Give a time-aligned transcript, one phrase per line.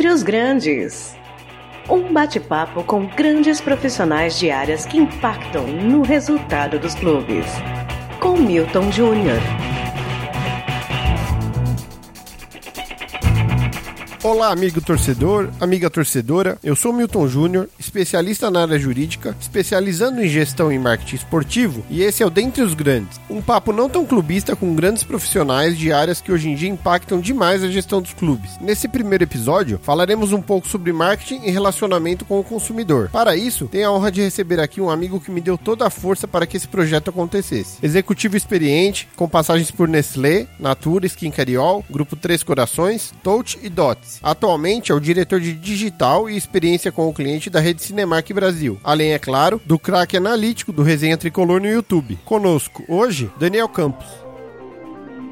[0.00, 1.14] Dentre os Grandes.
[1.86, 7.44] Um bate-papo com grandes profissionais de áreas que impactam no resultado dos clubes.
[8.18, 9.59] Com Milton Júnior.
[14.30, 16.56] Olá, amigo torcedor, amiga torcedora.
[16.62, 22.00] Eu sou Milton Júnior, especialista na área jurídica, especializando em gestão e marketing esportivo, e
[22.00, 25.92] esse é o Dentre os Grandes, um papo não tão clubista com grandes profissionais de
[25.92, 28.56] áreas que hoje em dia impactam demais a gestão dos clubes.
[28.60, 33.10] Nesse primeiro episódio, falaremos um pouco sobre marketing e relacionamento com o consumidor.
[33.10, 35.90] Para isso, tenho a honra de receber aqui um amigo que me deu toda a
[35.90, 37.78] força para que esse projeto acontecesse.
[37.82, 44.19] Executivo experiente, com passagens por Nestlé, Natura, Skin Cariol, Grupo Três Corações, Touch e Dots.
[44.22, 48.78] Atualmente é o diretor de digital e experiência com o cliente da rede Cinemark Brasil.
[48.84, 52.18] Além, é claro, do craque analítico do Resenha Tricolor no YouTube.
[52.24, 54.06] Conosco hoje, Daniel Campos.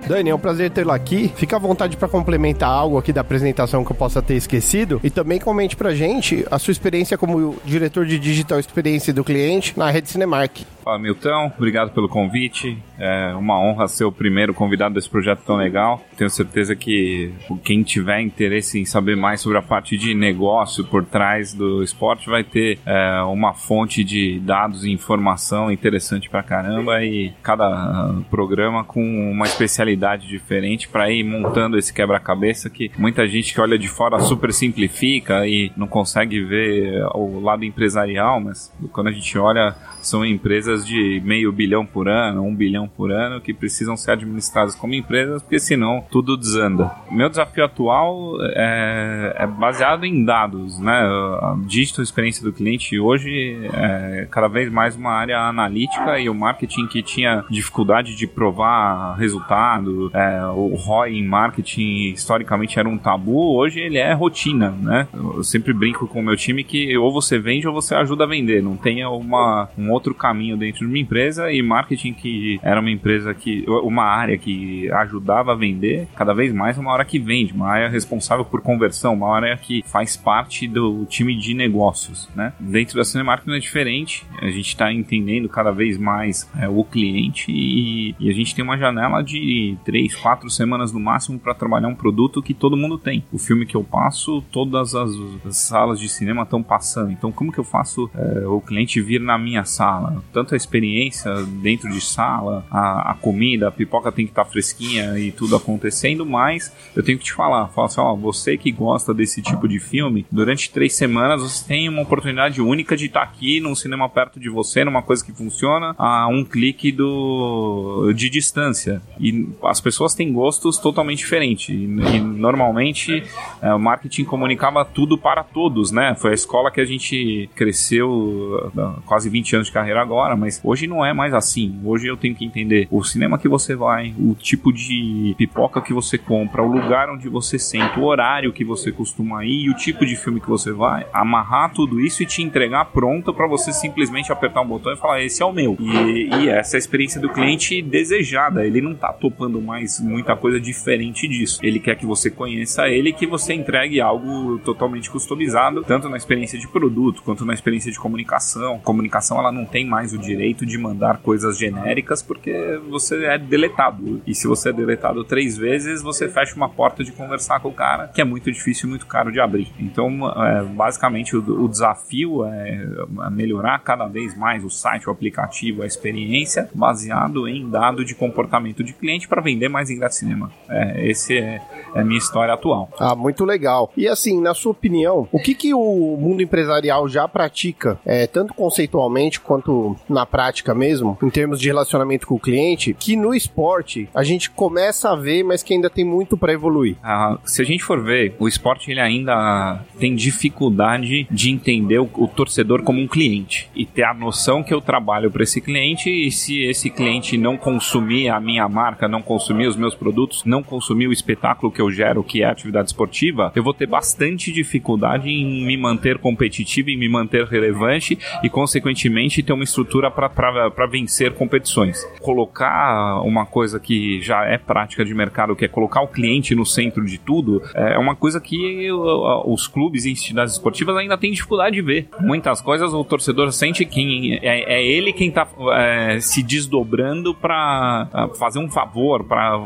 [0.06, 1.30] Dani, é um prazer tê-lo aqui.
[1.36, 5.10] Fica à vontade para complementar algo aqui da apresentação que eu possa ter esquecido e
[5.10, 9.90] também comente pra gente a sua experiência como diretor de digital experiência do cliente na
[9.90, 10.62] rede Cinemark.
[10.88, 11.52] Fala, Milton.
[11.54, 12.82] Obrigado pelo convite.
[12.98, 16.02] É uma honra ser o primeiro convidado desse projeto tão legal.
[16.16, 17.30] Tenho certeza que
[17.62, 22.30] quem tiver interesse em saber mais sobre a parte de negócio por trás do esporte
[22.30, 28.82] vai ter é, uma fonte de dados e informação interessante pra caramba e cada programa
[28.82, 33.88] com uma especialidade diferente para ir montando esse quebra-cabeça que muita gente que olha de
[33.88, 39.76] fora super simplifica e não consegue ver o lado empresarial, mas quando a gente olha
[40.00, 44.74] são empresas de meio bilhão por ano, um bilhão por ano, que precisam ser administradas
[44.74, 46.90] como empresas, porque senão tudo desanda.
[47.10, 50.92] Meu desafio atual é, é baseado em dados, né?
[50.92, 56.34] A digital experiência do cliente hoje é cada vez mais uma área analítica e o
[56.34, 62.98] marketing que tinha dificuldade de provar resultado, é, o ROI em marketing historicamente era um
[62.98, 65.08] tabu, hoje ele é rotina, né?
[65.12, 68.26] Eu sempre brinco com o meu time que ou você vende ou você ajuda a
[68.26, 72.80] vender, não tenha uma, um outro caminho dentro de uma empresa e marketing que era
[72.80, 77.18] uma empresa que uma área que ajudava a vender, cada vez mais uma área que
[77.18, 82.28] vende, uma área responsável por conversão, uma área que faz parte do time de negócios,
[82.34, 82.52] né?
[82.58, 86.84] Dentro da Cinemark não é diferente, a gente está entendendo cada vez mais é, o
[86.84, 91.54] cliente e, e, a gente tem uma janela de três, quatro semanas no máximo para
[91.54, 93.24] trabalhar um produto que todo mundo tem.
[93.32, 95.10] O filme que eu passo, todas as,
[95.46, 97.10] as salas de cinema estão passando.
[97.10, 100.22] Então, como que eu faço é, o cliente vir na minha sala?
[100.32, 101.32] Tanto a experiência
[101.62, 105.56] dentro de sala, a, a comida, a pipoca tem que estar tá fresquinha e tudo
[105.56, 109.68] acontecendo, mas eu tenho que te falar, falar assim, ó, você que gosta desse tipo
[109.68, 113.74] de filme, durante três semanas você tem uma oportunidade única de estar tá aqui num
[113.74, 119.00] cinema perto de você, numa coisa que funciona a um clique do de distância.
[119.20, 121.68] E as pessoas têm gostos totalmente diferentes.
[121.68, 123.22] E, e normalmente
[123.60, 126.14] é, o marketing comunicava tudo para todos, né?
[126.18, 128.72] Foi a escola que a gente cresceu
[129.06, 131.78] quase 20 anos de carreira agora, mas hoje não é mais assim.
[131.84, 135.92] Hoje eu tenho que entender o cinema que você vai, o tipo de pipoca que
[135.92, 140.04] você compra, o lugar onde você senta, o horário que você costuma ir o tipo
[140.04, 144.32] de filme que você vai, amarrar tudo isso e te entregar pronto para você simplesmente
[144.32, 145.76] apertar um botão e falar: esse é o meu.
[145.78, 148.66] E, e essa é a experiência do cliente desejada.
[148.66, 151.60] Ele não tá topando mais muita coisa diferente disso.
[151.62, 156.58] Ele quer que você conheça ele que você entregue algo totalmente customizado, tanto na experiência
[156.58, 158.78] de produto quanto na experiência de comunicação.
[158.80, 164.20] Comunicação ela não tem mais o direito de mandar coisas genéricas porque você é deletado.
[164.26, 167.72] E se você é deletado três vezes, você fecha uma porta de conversar com o
[167.72, 169.68] cara, que é muito difícil e muito caro de abrir.
[169.78, 172.86] Então, é, basicamente, o, o desafio é
[173.30, 178.84] melhorar cada vez mais o site, o aplicativo, a experiência, baseado em dado de comportamento
[178.84, 180.50] de cliente para vender mais em cinema.
[180.68, 181.60] É, esse é,
[181.94, 182.88] é a minha história atual.
[182.98, 183.92] Ah, muito legal.
[183.96, 188.54] E assim, na sua opinião, o que, que o mundo empresarial já pratica, é, tanto
[188.54, 194.08] conceitualmente quanto na prática mesmo, em termos de relacionamento com o cliente, que no esporte
[194.14, 196.96] a gente começa a ver, mas que ainda tem muito para evoluir?
[197.02, 202.08] Ah, se a gente for ver, o esporte ele ainda tem dificuldade de entender o,
[202.14, 206.10] o torcedor como um cliente e ter a noção que eu trabalho para esse cliente
[206.10, 210.62] e se esse cliente não consumir a minha marca, não consumir os meus produtos, não
[210.62, 214.52] consumir o espetáculo que eu gero, que é a atividade esportiva, eu vou ter bastante
[214.52, 220.86] dificuldade em me manter competitivo, em me manter relevante e, consequentemente, ter uma estrutura para
[220.86, 222.04] vencer competições.
[222.20, 226.64] Colocar uma coisa que já é prática de mercado, que é colocar o cliente no
[226.64, 231.76] centro de tudo, é uma coisa que os clubes e entidades esportivas ainda têm dificuldade
[231.76, 232.08] de ver.
[232.20, 238.28] Muitas coisas o torcedor sente que é, é ele quem está é, se desdobrando para
[238.38, 239.56] fazer um favor, para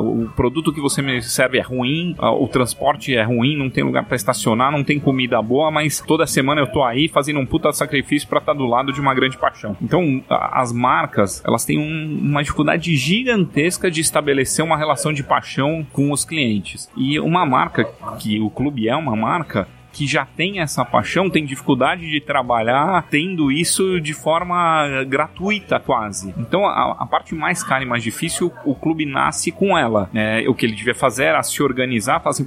[0.00, 4.04] o produto que você me serve é ruim, o transporte é ruim, não tem lugar
[4.04, 7.72] para estacionar, não tem comida boa, mas toda semana eu tô aí fazendo um puta
[7.72, 9.36] sacrifício para estar tá do lado de uma grande
[9.80, 15.86] Então, as marcas, elas têm um, uma dificuldade gigantesca de estabelecer uma relação de paixão
[15.92, 16.90] com os clientes.
[16.96, 17.84] E uma marca
[18.18, 23.06] que o clube é uma marca, que já tem essa paixão tem dificuldade de trabalhar
[23.08, 26.34] tendo isso de forma gratuita quase.
[26.36, 30.10] Então a, a parte mais cara e mais difícil o clube nasce com ela.
[30.12, 32.44] É, o que ele devia fazer era se organizar, falar assim,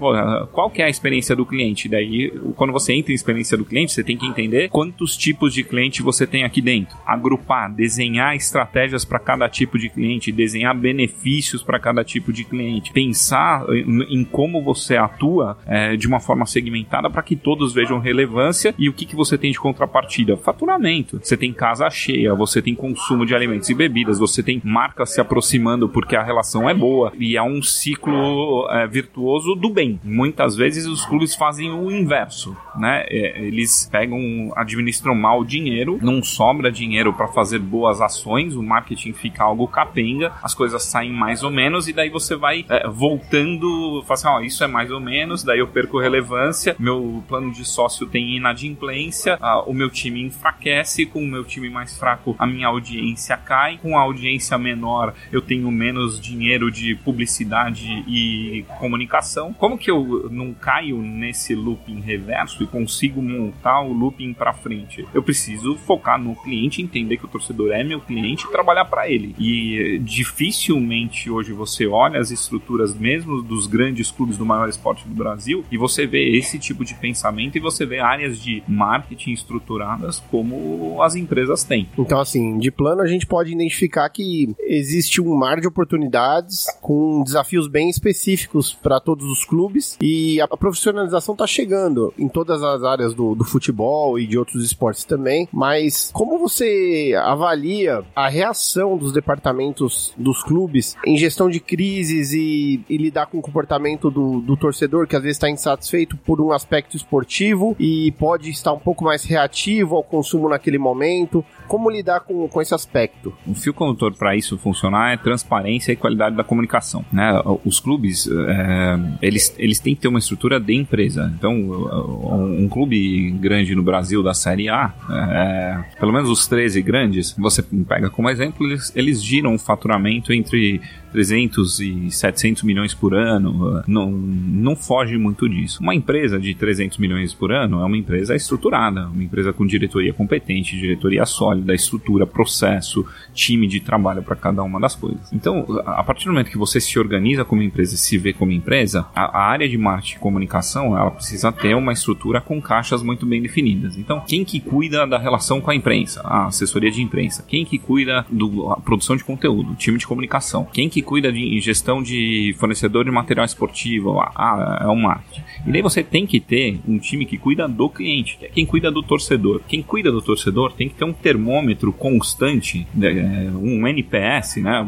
[0.51, 1.87] qual que é a experiência do cliente?
[1.87, 5.63] Daí quando você entra em experiência do cliente, você tem que entender quantos tipos de
[5.63, 6.97] cliente você tem aqui dentro.
[7.05, 12.91] Agrupar, desenhar estratégias para cada tipo de cliente, desenhar benefícios para cada tipo de cliente,
[12.91, 18.73] pensar em, como você atua é, de uma forma segmentada para que todos vejam relevância
[18.77, 20.37] e o que, que você tem de contrapartida?
[20.37, 21.19] Faturamento.
[21.21, 25.21] Você tem casa cheia, você tem consumo de alimentos e bebidas, você tem marcas se
[25.21, 29.99] aproximando porque a relação é boa e há um ciclo é, virtuoso do bem.
[30.03, 33.05] Muitas vezes os clubes fazem o inverso, né?
[33.09, 38.63] É, eles pegam, administram mal o dinheiro, não sobra dinheiro para fazer boas ações, o
[38.63, 42.87] marketing fica algo capenga, as coisas saem mais ou menos e daí você vai é,
[42.87, 47.51] voltando, fala assim, ó, isso é mais ou menos, daí eu perco relevância, meu plano
[47.51, 52.47] de sócio tem inadimplência, o meu time enfraquece, com o meu time mais fraco a
[52.47, 59.53] minha audiência cai, com a audiência menor eu tenho menos dinheiro de publicidade e comunicação.
[59.53, 65.05] Como que eu não caio nesse looping reverso e consigo montar o looping para frente?
[65.13, 69.09] Eu preciso focar no cliente, entender que o torcedor é meu cliente e trabalhar para
[69.09, 69.35] ele.
[69.37, 75.13] E dificilmente hoje você olha as estruturas mesmo dos grandes clubes do maior esporte do
[75.13, 79.31] Brasil e você vê esse tipo de pensamento pensamento e você vê áreas de marketing
[79.31, 81.89] estruturadas como as empresas têm.
[81.97, 87.23] Então, assim, de plano a gente pode identificar que existe um mar de oportunidades com
[87.23, 92.83] desafios bem específicos para todos os clubes e a profissionalização está chegando em todas as
[92.83, 95.47] áreas do, do futebol e de outros esportes também.
[95.51, 102.81] Mas como você avalia a reação dos departamentos dos clubes em gestão de crises e,
[102.87, 106.51] e lidar com o comportamento do, do torcedor que às vezes está insatisfeito por um
[106.51, 111.43] aspecto esportivo e pode estar um pouco mais reativo ao consumo naquele momento.
[111.67, 113.33] Como lidar com, com esse aspecto?
[113.45, 117.03] O fio condutor para isso funcionar é transparência e qualidade da comunicação.
[117.11, 117.41] Né?
[117.65, 121.31] Os clubes, é, eles, eles têm que ter uma estrutura de empresa.
[121.35, 127.35] Então, um clube grande no Brasil da Série A, é, pelo menos os 13 grandes,
[127.37, 130.81] você pega como exemplo, eles, eles giram o faturamento entre
[131.17, 135.81] 300 e 700 milhões por ano, não, não foge muito disso.
[135.81, 140.13] Uma empresa de 300 milhões por ano é uma empresa estruturada, uma empresa com diretoria
[140.13, 143.03] competente, diretoria sólida, estrutura, processo,
[143.33, 145.33] time de trabalho para cada uma das coisas.
[145.33, 148.51] Então, a partir do momento que você se organiza como empresa e se vê como
[148.51, 153.01] empresa, a, a área de marketing e comunicação, ela precisa ter uma estrutura com caixas
[153.01, 153.97] muito bem definidas.
[153.97, 156.21] Então, quem que cuida da relação com a imprensa?
[156.23, 157.43] A assessoria de imprensa.
[157.47, 159.71] Quem que cuida da produção de conteúdo?
[159.71, 160.67] O time de comunicação.
[160.71, 164.19] Quem que cuida de gestão de fornecedor de material esportivo?
[164.19, 165.41] Ah, é o marketing.
[165.65, 168.65] E daí você tem que ter um time que cuida do cliente, que é quem
[168.65, 169.61] cuida do torcedor.
[169.67, 174.85] Quem cuida do torcedor tem que ter um termômetro constante, né, um NPS, né?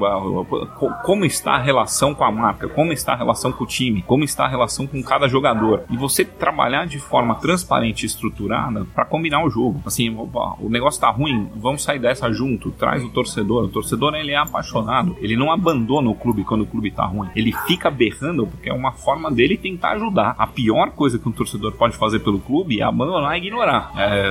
[1.04, 4.26] Como está a relação com a marca, como está a relação com o time, como
[4.26, 5.84] está a relação com cada jogador.
[5.90, 9.82] E você trabalhar de forma transparente e estruturada para combinar o jogo.
[9.86, 13.66] Assim, o negócio tá ruim, vamos sair dessa junto, traz o torcedor.
[13.66, 17.30] O torcedor ele é apaixonado, ele não abandona o clube quando o clube tá ruim.
[17.36, 20.36] Ele fica berrando porque é uma forma dele tentar ajudar.
[20.38, 23.92] A pior coisa que um torcedor pode fazer pelo clube é abandonar e ignorar.
[23.98, 24.30] É,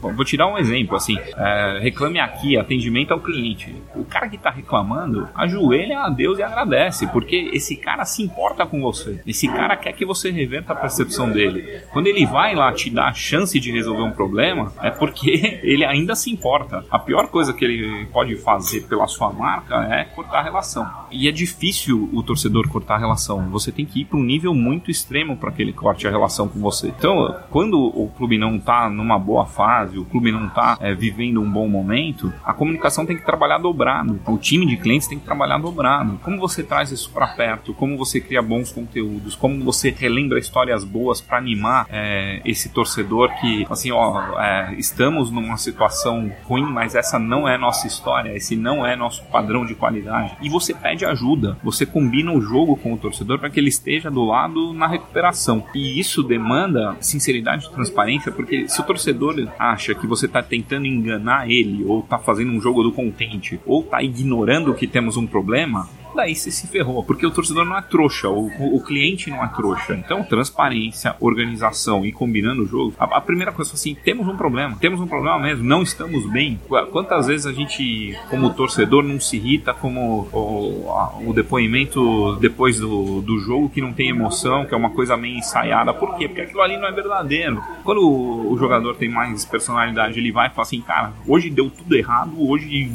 [0.00, 3.74] vou tirar um exemplo, assim, é, reclame aqui, atendimento ao cliente.
[3.94, 8.66] O cara que tá reclamando, ajoelha a Deus e agradece, porque esse cara se importa
[8.66, 9.20] com você.
[9.26, 11.80] Esse cara quer que você reverta a percepção dele.
[11.92, 15.84] Quando ele vai lá te dar a chance de resolver um problema, é porque ele
[15.84, 16.84] ainda se importa.
[16.90, 20.86] A pior coisa que ele pode fazer pela sua marca é cortar a relação.
[21.10, 23.48] E é difícil o torcedor cortar a relação.
[23.50, 26.48] Você tem que ir para um nível muito extremo para que ele corte a relação
[26.48, 26.88] com você.
[26.88, 31.40] Então, quando o clube não está numa boa fase, o clube não está é, vivendo
[31.40, 34.20] um bom momento, a comunicação tem que trabalhar dobrado.
[34.26, 36.18] O time de clientes tem que trabalhar dobrado.
[36.22, 37.74] Como você traz isso para perto?
[37.74, 39.34] Como você cria bons conteúdos?
[39.34, 45.30] Como você relembra histórias boas para animar é, esse torcedor que, assim, ó, é, estamos
[45.30, 49.74] numa situação ruim, mas essa não é nossa história, esse não é nosso padrão de
[49.74, 50.36] qualidade.
[50.40, 54.10] E você pede ajuda, você combina o jogo com o torcedor para que ele esteja
[54.10, 55.64] do lado na recuperação.
[55.74, 60.86] E isso demanda sinceridade e transparência, porque se o torcedor acha que você está tentando
[60.86, 65.26] enganar ele, ou está fazendo um jogo do contente, ou está ignorando que temos um
[65.26, 69.44] problema, daí você se ferrou, porque o torcedor não é trouxa, o, o cliente não
[69.44, 69.94] é trouxa.
[69.94, 72.94] Então, transparência, organização e combinando o jogo.
[72.98, 76.58] A, a primeira coisa assim, temos um problema, temos um problema mesmo, não estamos bem.
[76.90, 83.20] Quantas vezes a gente, como torcedor, não se irrita como o, o depoimento depois do,
[83.20, 85.92] do jogo que não tem emoção, que é uma coisa meio ensaiada.
[85.92, 86.28] Por quê?
[86.28, 87.62] Porque aquilo ali não é verdadeiro.
[87.84, 91.70] Quando o, o jogador tem mais personalidade, ele vai e fala assim, cara, hoje deu
[91.70, 92.90] tudo errado, hoje,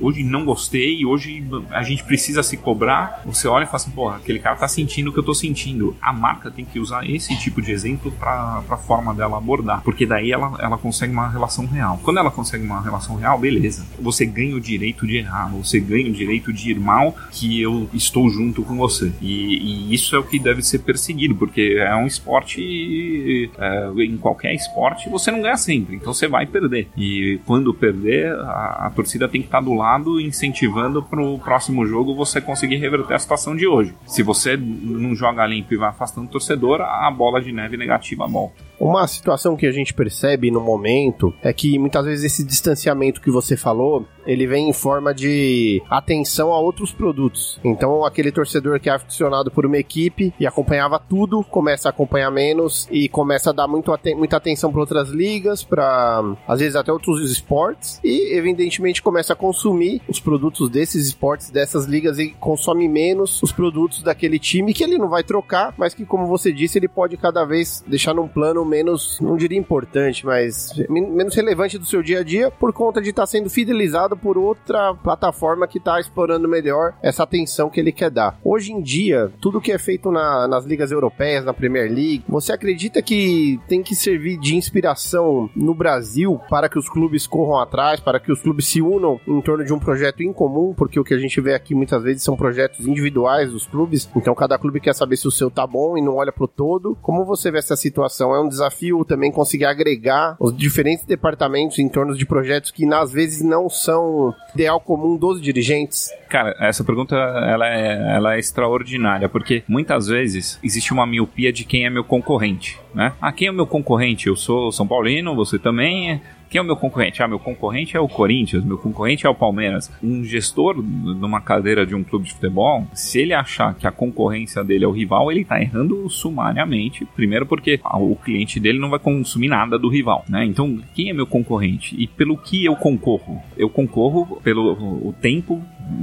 [0.00, 4.16] hoje não gostei, hoje a gente precisa se cobrar, você olha e fala assim, porra,
[4.16, 5.96] aquele cara tá sentindo o que eu tô sentindo.
[6.00, 10.04] A marca tem que usar esse tipo de exemplo pra, pra forma dela abordar, porque
[10.04, 12.00] daí ela, ela consegue uma relação real.
[12.02, 13.86] Quando ela consegue uma relação real, beleza.
[14.00, 17.88] Você ganha o direito de errar, você ganha o direito de ir mal, que eu
[17.94, 19.12] estou junto com você.
[19.20, 24.16] E, e isso é o que deve ser perseguido, porque é um esporte, é, em
[24.16, 26.88] qualquer esporte, você não ganha sempre, então você vai perder.
[26.96, 32.14] E quando perder, a, a torcida tem que estar do lado, incentivando pro próximo jogo
[32.14, 33.94] você você conseguir reverter a situação de hoje.
[34.06, 38.26] Se você não joga limpo e vai afastando o torcedor, a bola de neve negativa
[38.26, 38.69] volta.
[38.80, 43.30] Uma situação que a gente percebe no momento é que muitas vezes esse distanciamento que
[43.30, 47.60] você falou, ele vem em forma de atenção a outros produtos.
[47.62, 52.30] Então, aquele torcedor que é aficionado por uma equipe e acompanhava tudo, começa a acompanhar
[52.30, 56.90] menos e começa a dar muito muita atenção para outras ligas, para às vezes até
[56.90, 62.88] outros esportes e evidentemente começa a consumir os produtos desses esportes, dessas ligas e consome
[62.88, 66.78] menos os produtos daquele time que ele não vai trocar, mas que como você disse,
[66.78, 71.84] ele pode cada vez deixar num plano menos, não diria importante, mas menos relevante do
[71.84, 75.78] seu dia a dia por conta de estar tá sendo fidelizado por outra plataforma que
[75.78, 78.38] está explorando melhor essa atenção que ele quer dar.
[78.44, 82.52] Hoje em dia, tudo que é feito na, nas ligas europeias, na Premier League, você
[82.52, 88.00] acredita que tem que servir de inspiração no Brasil para que os clubes corram atrás,
[88.00, 91.04] para que os clubes se unam em torno de um projeto em comum, porque o
[91.04, 94.80] que a gente vê aqui muitas vezes são projetos individuais dos clubes, então cada clube
[94.80, 96.96] quer saber se o seu tá bom e não olha pro todo.
[97.02, 98.34] Como você vê essa situação?
[98.34, 98.59] É um desafio
[99.04, 104.34] também conseguir agregar os diferentes departamentos em torno de projetos que às vezes não são
[104.54, 106.10] ideal comum dos dirigentes?
[106.28, 111.64] Cara, essa pergunta ela é, ela é extraordinária, porque muitas vezes existe uma miopia de
[111.64, 113.12] quem é meu concorrente, né?
[113.20, 114.26] Ah, quem é o meu concorrente?
[114.26, 117.22] Eu sou São Paulino, você também quem é o meu concorrente?
[117.22, 119.90] Ah, meu concorrente é o Corinthians, meu concorrente é o Palmeiras.
[120.02, 124.64] Um gestor numa cadeira de um clube de futebol, se ele achar que a concorrência
[124.64, 127.04] dele é o rival, ele tá errando sumariamente.
[127.14, 130.44] Primeiro porque o cliente dele não vai consumir nada do rival, né?
[130.44, 131.94] Então, quem é meu concorrente?
[131.96, 133.40] E pelo que eu concorro?
[133.56, 134.72] Eu concorro pelo
[135.08, 135.62] o tempo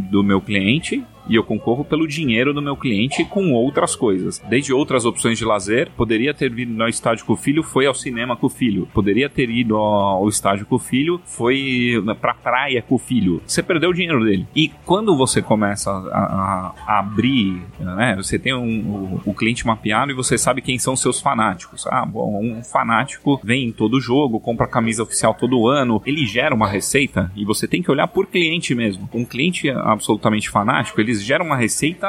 [0.09, 4.41] do meu cliente e eu concorro pelo dinheiro do meu cliente com outras coisas.
[4.49, 7.93] Desde outras opções de lazer, poderia ter ido ao estádio com o filho, foi ao
[7.93, 8.87] cinema com o filho.
[8.93, 13.41] Poderia ter ido ao estádio com o filho, foi pra praia com o filho.
[13.45, 14.47] Você perdeu o dinheiro dele.
[14.55, 20.11] E quando você começa a, a abrir, né, você tem um, o, o cliente mapeado
[20.11, 21.85] e você sabe quem são seus fanáticos.
[21.87, 26.55] Ah, bom, um fanático vem em todo jogo, compra camisa oficial todo ano, ele gera
[26.55, 29.09] uma receita e você tem que olhar por cliente mesmo.
[29.13, 32.07] Um cliente absolutamente fanático, ele eles geram uma receita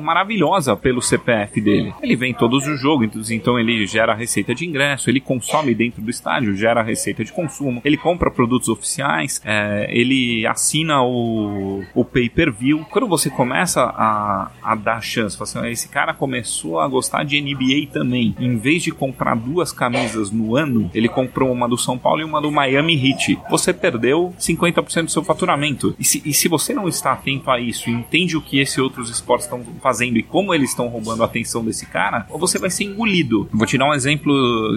[0.00, 1.94] maravilhosa pelo CPF dele.
[2.02, 6.10] Ele vem todos os jogos, então ele gera receita de ingresso, ele consome dentro do
[6.10, 12.86] estádio, gera receita de consumo, ele compra produtos oficiais, é, ele assina o, o pay-per-view.
[12.90, 17.40] Quando você começa a, a dar chance, assim, ah, esse cara começou a gostar de
[17.40, 18.34] NBA também.
[18.38, 22.24] Em vez de comprar duas camisas no ano, ele comprou uma do São Paulo e
[22.24, 23.38] uma do Miami Heat.
[23.50, 25.94] Você perdeu 50% do seu faturamento.
[25.98, 28.58] E se, e se você não está atento a isso e entende entende o que
[28.58, 32.38] esses outros esportes estão fazendo e como eles estão roubando a atenção desse cara, ou
[32.38, 33.48] você vai ser engolido.
[33.52, 34.32] Vou te dar um exemplo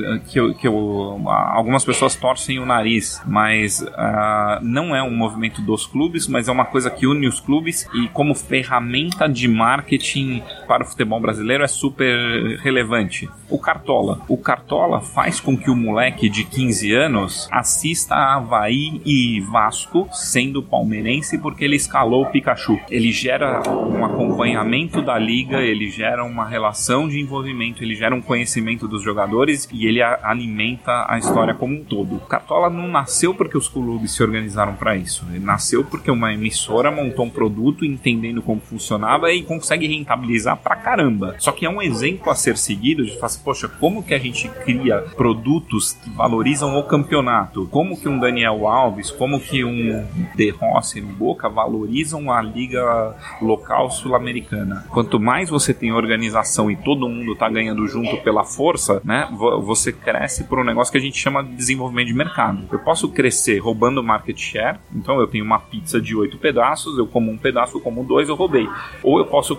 [0.06, 5.16] eh, que, eu, que eu, algumas pessoas torcem o nariz, mas uh, não é um
[5.16, 9.48] movimento dos clubes, mas é uma coisa que une os clubes e como ferramenta de
[9.48, 13.30] marketing para o futebol brasileiro é super relevante.
[13.50, 14.22] O Cartola.
[14.28, 20.08] O Cartola faz com que o moleque de 15 anos assista a Havaí e Vasco
[20.12, 22.78] sendo palmeirense porque ele escalou o Pikachu.
[22.90, 28.22] Ele gera um acompanhamento da liga, ele gera uma relação de envolvimento, ele gera um
[28.22, 32.20] conhecimento dos jogadores e ele a, alimenta a história como um todo.
[32.28, 35.26] Cartola não nasceu porque os clubes se organizaram para isso.
[35.30, 40.76] Ele nasceu porque uma emissora montou um produto entendendo como funcionava e consegue rentabilizar pra
[40.76, 41.36] caramba.
[41.40, 44.20] Só que é um exemplo a ser seguido de falar assim, poxa, como que a
[44.20, 47.68] gente cria produtos que valorizam o campeonato?
[47.72, 51.85] Como que um Daniel Alves, como que um De Rossi Boca valorizam
[52.32, 54.86] a liga local sul-americana?
[54.90, 59.28] Quanto mais você tem organização e todo mundo tá ganhando junto pela força, né?
[59.64, 62.64] Você cresce por um negócio que a gente chama de desenvolvimento de mercado.
[62.72, 67.08] Eu posso crescer roubando market share, então eu tenho uma pizza de oito pedaços, eu
[67.08, 68.68] como um pedaço, eu como dois, eu roubei.
[69.04, 69.58] Ou eu posso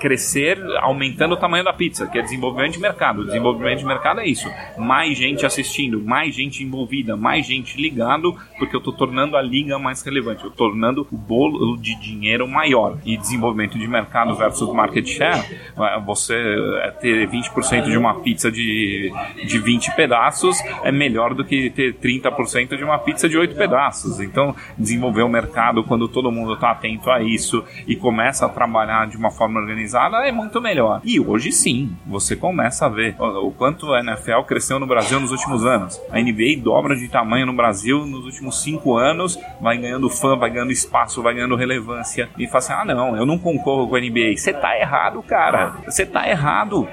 [0.00, 3.24] crescer aumentando o tamanho da pizza, que é desenvolvimento de mercado.
[3.24, 4.48] Desenvolvimento de mercado é isso.
[4.76, 9.78] Mais gente assistindo, mais gente envolvida, mais gente ligado, porque eu estou tornando a liga
[9.78, 12.98] mais relevante, eu estou tornando o bolo de dinheiro maior.
[13.04, 15.44] E desenvolvimento de mercado versus market share,
[15.76, 16.34] é, você
[16.82, 19.12] é, ter 20% de uma pizza de,
[19.46, 24.20] de 20 pedaços é melhor do que ter 30% de uma pizza de 8 pedaços.
[24.20, 29.06] Então, desenvolver o mercado quando todo mundo está atento a isso e começa a trabalhar
[29.06, 31.00] de uma forma organizada é muito melhor.
[31.04, 35.30] E hoje sim, você começa a ver o quanto a NFL cresceu no Brasil nos
[35.30, 36.00] últimos anos.
[36.10, 40.50] A NBA dobra de tamanho no Brasil nos últimos cinco anos, vai ganhando fã, vai
[40.50, 42.28] ganhando espaço, vai ganhando relevância.
[42.38, 44.36] E fala assim: ah, não, eu não concorro com a NBA.
[44.36, 45.76] Você tá errado, cara.
[45.84, 46.88] Você tá errado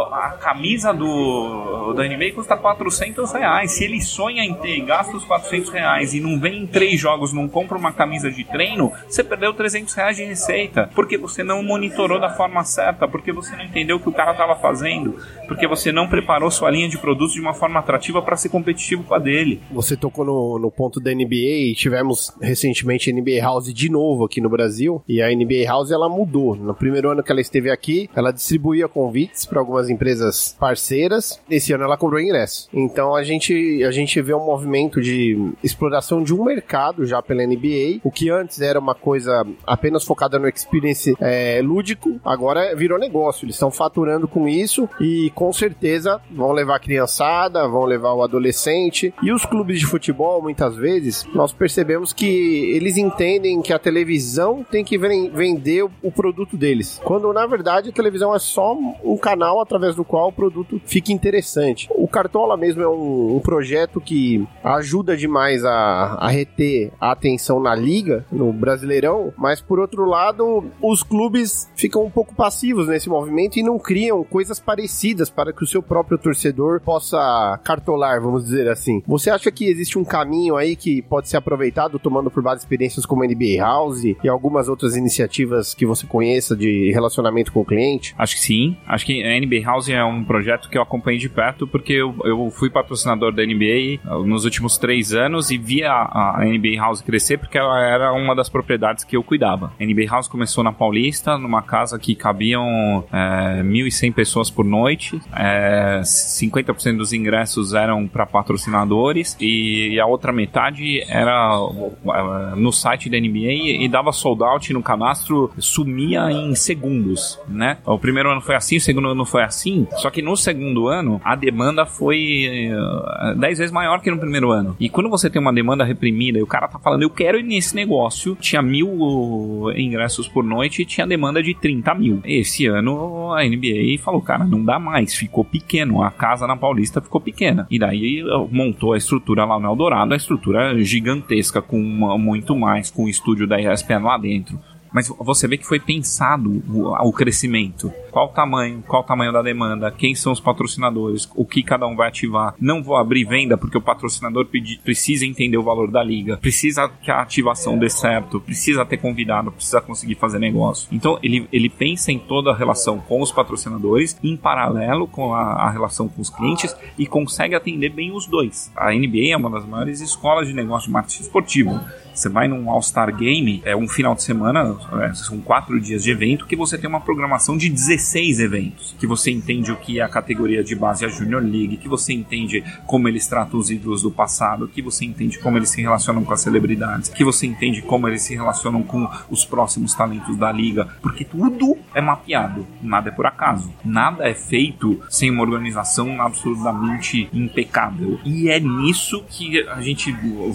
[0.00, 3.72] a camisa do, do anime custa 400 reais.
[3.72, 7.32] Se ele sonha em ter gasta os 400 reais e não vem em três jogos,
[7.32, 10.90] não compra uma camisa de treino, você perdeu 300 reais de receita.
[10.94, 14.32] Porque você não monitorou da forma certa, porque você não entendeu o que o cara
[14.32, 18.36] estava fazendo, porque você não preparou sua linha de produtos de uma forma atrativa para
[18.36, 19.60] ser competitivo com a dele.
[19.70, 24.40] Você tocou no, no ponto da NBA e tivemos recentemente NBA House de novo aqui
[24.40, 25.02] no Brasil.
[25.08, 26.56] E a NBA House ela mudou.
[26.56, 31.40] No primeiro ano que ela esteve aqui, ela distribuía convites para algumas empresas parceiras.
[31.48, 32.68] Esse ano ela cobrou ingresso.
[32.72, 37.46] Então a gente, a gente vê um movimento de exploração de um mercado já pela
[37.46, 38.00] NBA.
[38.02, 43.44] O que antes era uma coisa apenas focada no experience é, lúdico, agora virou negócio.
[43.44, 48.22] Eles estão faturando com isso e com certeza vão levar a criançada, vão levar o
[48.22, 49.12] adolescente.
[49.22, 52.26] E os clubes de futebol, muitas vezes, nós percebemos que
[52.74, 57.00] eles entendem que a televisão tem que vender o produto deles.
[57.04, 58.74] Quando na verdade a televisão é só
[59.04, 61.88] um canal através do qual o produto fica interessante.
[61.90, 67.60] O Cartola mesmo é um, um projeto que ajuda demais a, a reter a atenção
[67.60, 73.08] na liga, no Brasileirão, mas por outro lado, os clubes ficam um pouco passivos nesse
[73.08, 78.44] movimento e não criam coisas parecidas para que o seu próprio torcedor possa cartolar, vamos
[78.44, 79.02] dizer assim.
[79.06, 83.06] Você acha que existe um caminho aí que pode ser aproveitado tomando por várias experiências
[83.06, 87.64] como a NBA House e algumas outras iniciativas que você conheça de relacionamento com o
[87.64, 88.14] cliente?
[88.18, 88.76] Acho que sim.
[88.86, 92.14] Acho que a NBA House é um projeto que eu acompanhei de perto porque eu,
[92.24, 97.00] eu fui patrocinador da NBA uh, nos últimos três anos e via a, NBA House
[97.00, 99.72] crescer porque ela era uma das propriedades que eu cuidava.
[99.78, 105.20] A NBA House começou na Paulista, numa casa que cabiam é, 1.100 pessoas por noite,
[105.34, 113.08] é, 50% dos ingressos eram para patrocinadores e a outra metade era uh, no site
[113.08, 117.78] da NBA e dava sold out no cadastro, sumia em segundos, né?
[117.84, 120.88] O primeiro ano foi assim, o segundo ano foi assim assim, só que no segundo
[120.88, 124.76] ano a demanda foi uh, eh, 10 vezes maior que no primeiro ano.
[124.78, 127.42] E quando você tem uma demanda reprimida e o cara tá falando, eu quero ir
[127.42, 132.20] nesse negócio, tinha mil uh, ingressos por noite e tinha demanda de 30 mil.
[132.24, 137.00] Esse ano a NBA falou, cara, não dá mais, ficou pequeno, a casa na Paulista
[137.00, 137.66] ficou pequena.
[137.70, 141.78] E daí uh, montou a estrutura lá no Eldorado, a estrutura gigantesca, com
[142.18, 144.58] muito mais, com o estúdio da ESPN lá dentro
[144.94, 147.92] mas você vê que foi pensado o, o crescimento.
[148.12, 151.84] Qual o tamanho, qual o tamanho da demanda, quem são os patrocinadores, o que cada
[151.84, 152.54] um vai ativar.
[152.60, 156.88] Não vou abrir venda porque o patrocinador pedi, precisa entender o valor da liga, precisa
[156.88, 160.86] que a ativação dê certo, precisa ter convidado, precisa conseguir fazer negócio.
[160.92, 165.40] Então ele, ele pensa em toda a relação com os patrocinadores, em paralelo com a,
[165.40, 168.70] a relação com os clientes e consegue atender bem os dois.
[168.76, 171.80] A NBA é uma das maiores escolas de negócio de marketing esportivo.
[172.14, 176.12] Você vai num All-Star Game, é um final de semana, é, são quatro dias de
[176.12, 178.94] evento, que você tem uma programação de 16 eventos.
[178.98, 182.12] Que você entende o que é a categoria de base, a Junior League, que você
[182.12, 186.24] entende como eles tratam os ídolos do passado, que você entende como eles se relacionam
[186.24, 190.52] com as celebridades, que você entende como eles se relacionam com os próximos talentos da
[190.52, 193.72] liga, porque tudo é mapeado, nada é por acaso.
[193.84, 198.20] Nada é feito sem uma organização absolutamente impecável.
[198.24, 200.12] E é nisso que a gente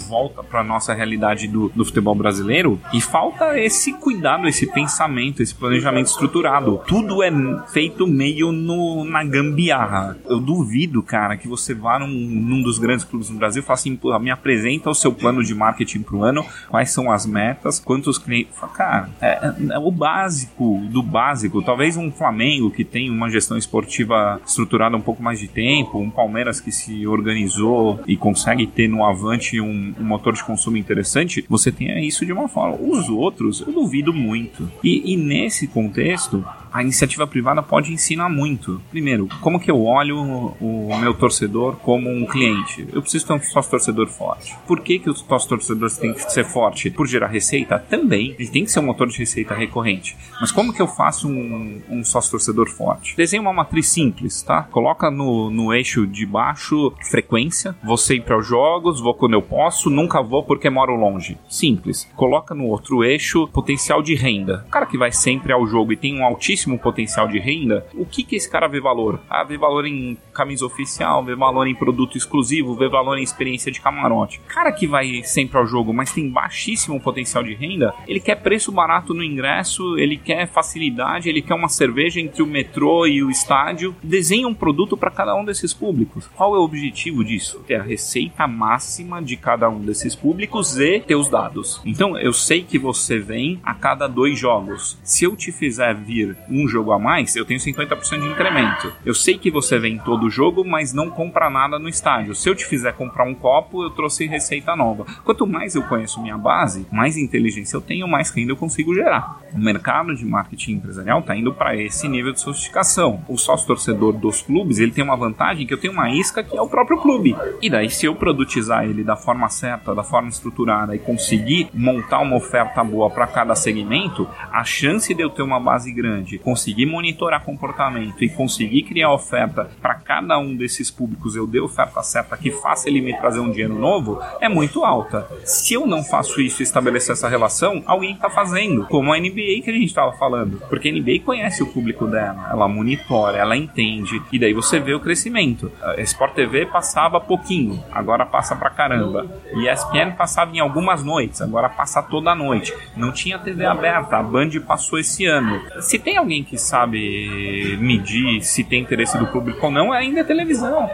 [0.08, 5.54] volta para nossa realidade do, do futebol brasileiro e falta esse cuidado, esse pensamento, esse
[5.54, 6.80] planejamento estruturado.
[6.86, 7.30] Tudo é
[7.72, 10.16] feito meio no, na gambiarra.
[10.28, 13.78] Eu duvido, cara, que você vá num, num dos grandes clubes no Brasil e fale
[13.78, 18.18] assim, me apresenta o seu plano de marketing pro ano, quais são as metas, quantos
[18.18, 18.54] clientes.
[18.74, 21.62] Cara, é, é, é o básico do básico.
[21.62, 26.10] Talvez um Flamengo que tem uma gestão esportiva estruturada um pouco mais de tempo, um
[26.10, 31.39] Palmeiras que se organizou e consegue ter no Avante um, um motor de consumo interessante,
[31.48, 32.76] você tenha isso de uma forma.
[32.80, 34.70] Os outros, eu duvido muito.
[34.82, 38.80] E, e nesse contexto, a iniciativa privada pode ensinar muito.
[38.90, 40.18] Primeiro, como que eu olho
[40.60, 42.86] o meu torcedor como um cliente?
[42.92, 44.56] Eu preciso ter um sócio torcedor forte.
[44.66, 46.90] Por que, que os sócios torcedores têm que ser forte?
[46.90, 47.78] Por gerar receita?
[47.78, 48.34] Também.
[48.38, 50.16] Ele tem que ser um motor de receita recorrente.
[50.40, 53.16] Mas como que eu faço um, um sócio torcedor forte?
[53.16, 54.62] Desenha uma matriz simples, tá?
[54.62, 57.74] Coloca no, no eixo de baixo frequência.
[57.82, 61.36] Vou sempre aos jogos, vou quando eu posso, nunca vou porque moro longe.
[61.48, 62.08] Simples.
[62.14, 64.64] Coloca no outro eixo potencial de renda.
[64.66, 67.86] O cara que vai sempre ao jogo e tem um altíssimo altíssimo potencial de renda,
[67.94, 69.20] o que que esse cara vê valor?
[69.28, 73.72] Ah, vê valor em camisa oficial, vê valor em produto exclusivo, vê valor em experiência
[73.72, 74.40] de camarote.
[74.48, 78.70] Cara que vai sempre ao jogo, mas tem baixíssimo potencial de renda, ele quer preço
[78.70, 83.30] barato no ingresso, ele quer facilidade, ele quer uma cerveja entre o metrô e o
[83.30, 83.94] estádio.
[84.02, 86.28] Desenha um produto para cada um desses públicos.
[86.34, 87.62] Qual é o objetivo disso?
[87.66, 91.80] Ter a receita máxima de cada um desses públicos e ter os dados.
[91.84, 94.98] Então, eu sei que você vem a cada dois jogos.
[95.02, 98.92] Se eu te fizer vir um jogo a mais, eu tenho 50% de incremento.
[99.04, 102.34] Eu sei que você vem todo jogo, mas não compra nada no estádio.
[102.34, 105.04] Se eu te fizer comprar um copo, eu trouxe receita nova.
[105.24, 109.40] Quanto mais eu conheço minha base, mais inteligência eu tenho, mais renda eu consigo gerar.
[109.52, 113.22] O mercado de marketing empresarial está indo para esse nível de sofisticação.
[113.28, 116.56] O sócio torcedor dos clubes, ele tem uma vantagem que eu tenho uma isca que
[116.56, 117.36] é o próprio clube.
[117.62, 122.20] E daí se eu produtizar ele da forma certa, da forma estruturada e conseguir montar
[122.20, 126.86] uma oferta boa para cada segmento, a chance de eu ter uma base grande conseguir
[126.86, 132.36] monitorar comportamento e conseguir criar oferta para cada um desses públicos, eu dei oferta certa
[132.36, 135.28] que faça ele me trazer um dinheiro novo, é muito alta.
[135.44, 139.62] Se eu não faço isso e estabelecer essa relação, alguém está fazendo, como a NBA
[139.62, 143.56] que a gente estava falando, porque a NBA conhece o público dela, ela monitora, ela
[143.56, 145.70] entende, e daí você vê o crescimento.
[145.82, 149.26] A Sport TV passava pouquinho, agora passa pra caramba.
[149.54, 152.74] E ESPN passava em algumas noites, agora passa toda noite.
[152.96, 155.60] Não tinha TV aberta, a Band passou esse ano.
[155.80, 160.20] Se tem alguém alguém que sabe medir se tem interesse do público ou não, ainda
[160.20, 160.88] é televisão.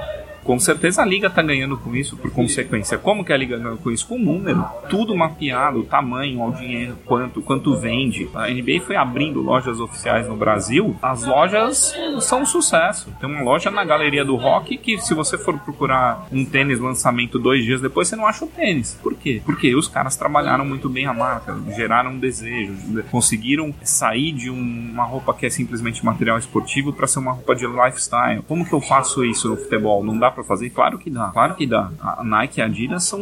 [0.46, 2.96] Com certeza a liga está ganhando com isso por consequência.
[2.96, 4.06] Como que a liga ganha com isso?
[4.06, 4.64] Com número.
[4.88, 8.28] Tudo mapeado, tamanho, dinheiro, quanto, quanto vende.
[8.32, 10.94] A NBA foi abrindo lojas oficiais no Brasil.
[11.02, 13.12] As lojas são um sucesso.
[13.20, 17.40] Tem uma loja na Galeria do Rock que se você for procurar um tênis lançamento
[17.40, 18.98] dois dias depois, você não acha o tênis.
[19.02, 19.42] Por quê?
[19.44, 22.72] Porque os caras trabalharam muito bem a marca, geraram um desejo,
[23.10, 27.66] conseguiram sair de uma roupa que é simplesmente material esportivo para ser uma roupa de
[27.66, 28.42] lifestyle.
[28.46, 30.04] Como que eu faço isso no futebol?
[30.04, 30.70] Não dá para fazer?
[30.70, 31.90] Claro que dá, claro que dá.
[32.00, 33.20] A Nike e a Adidas são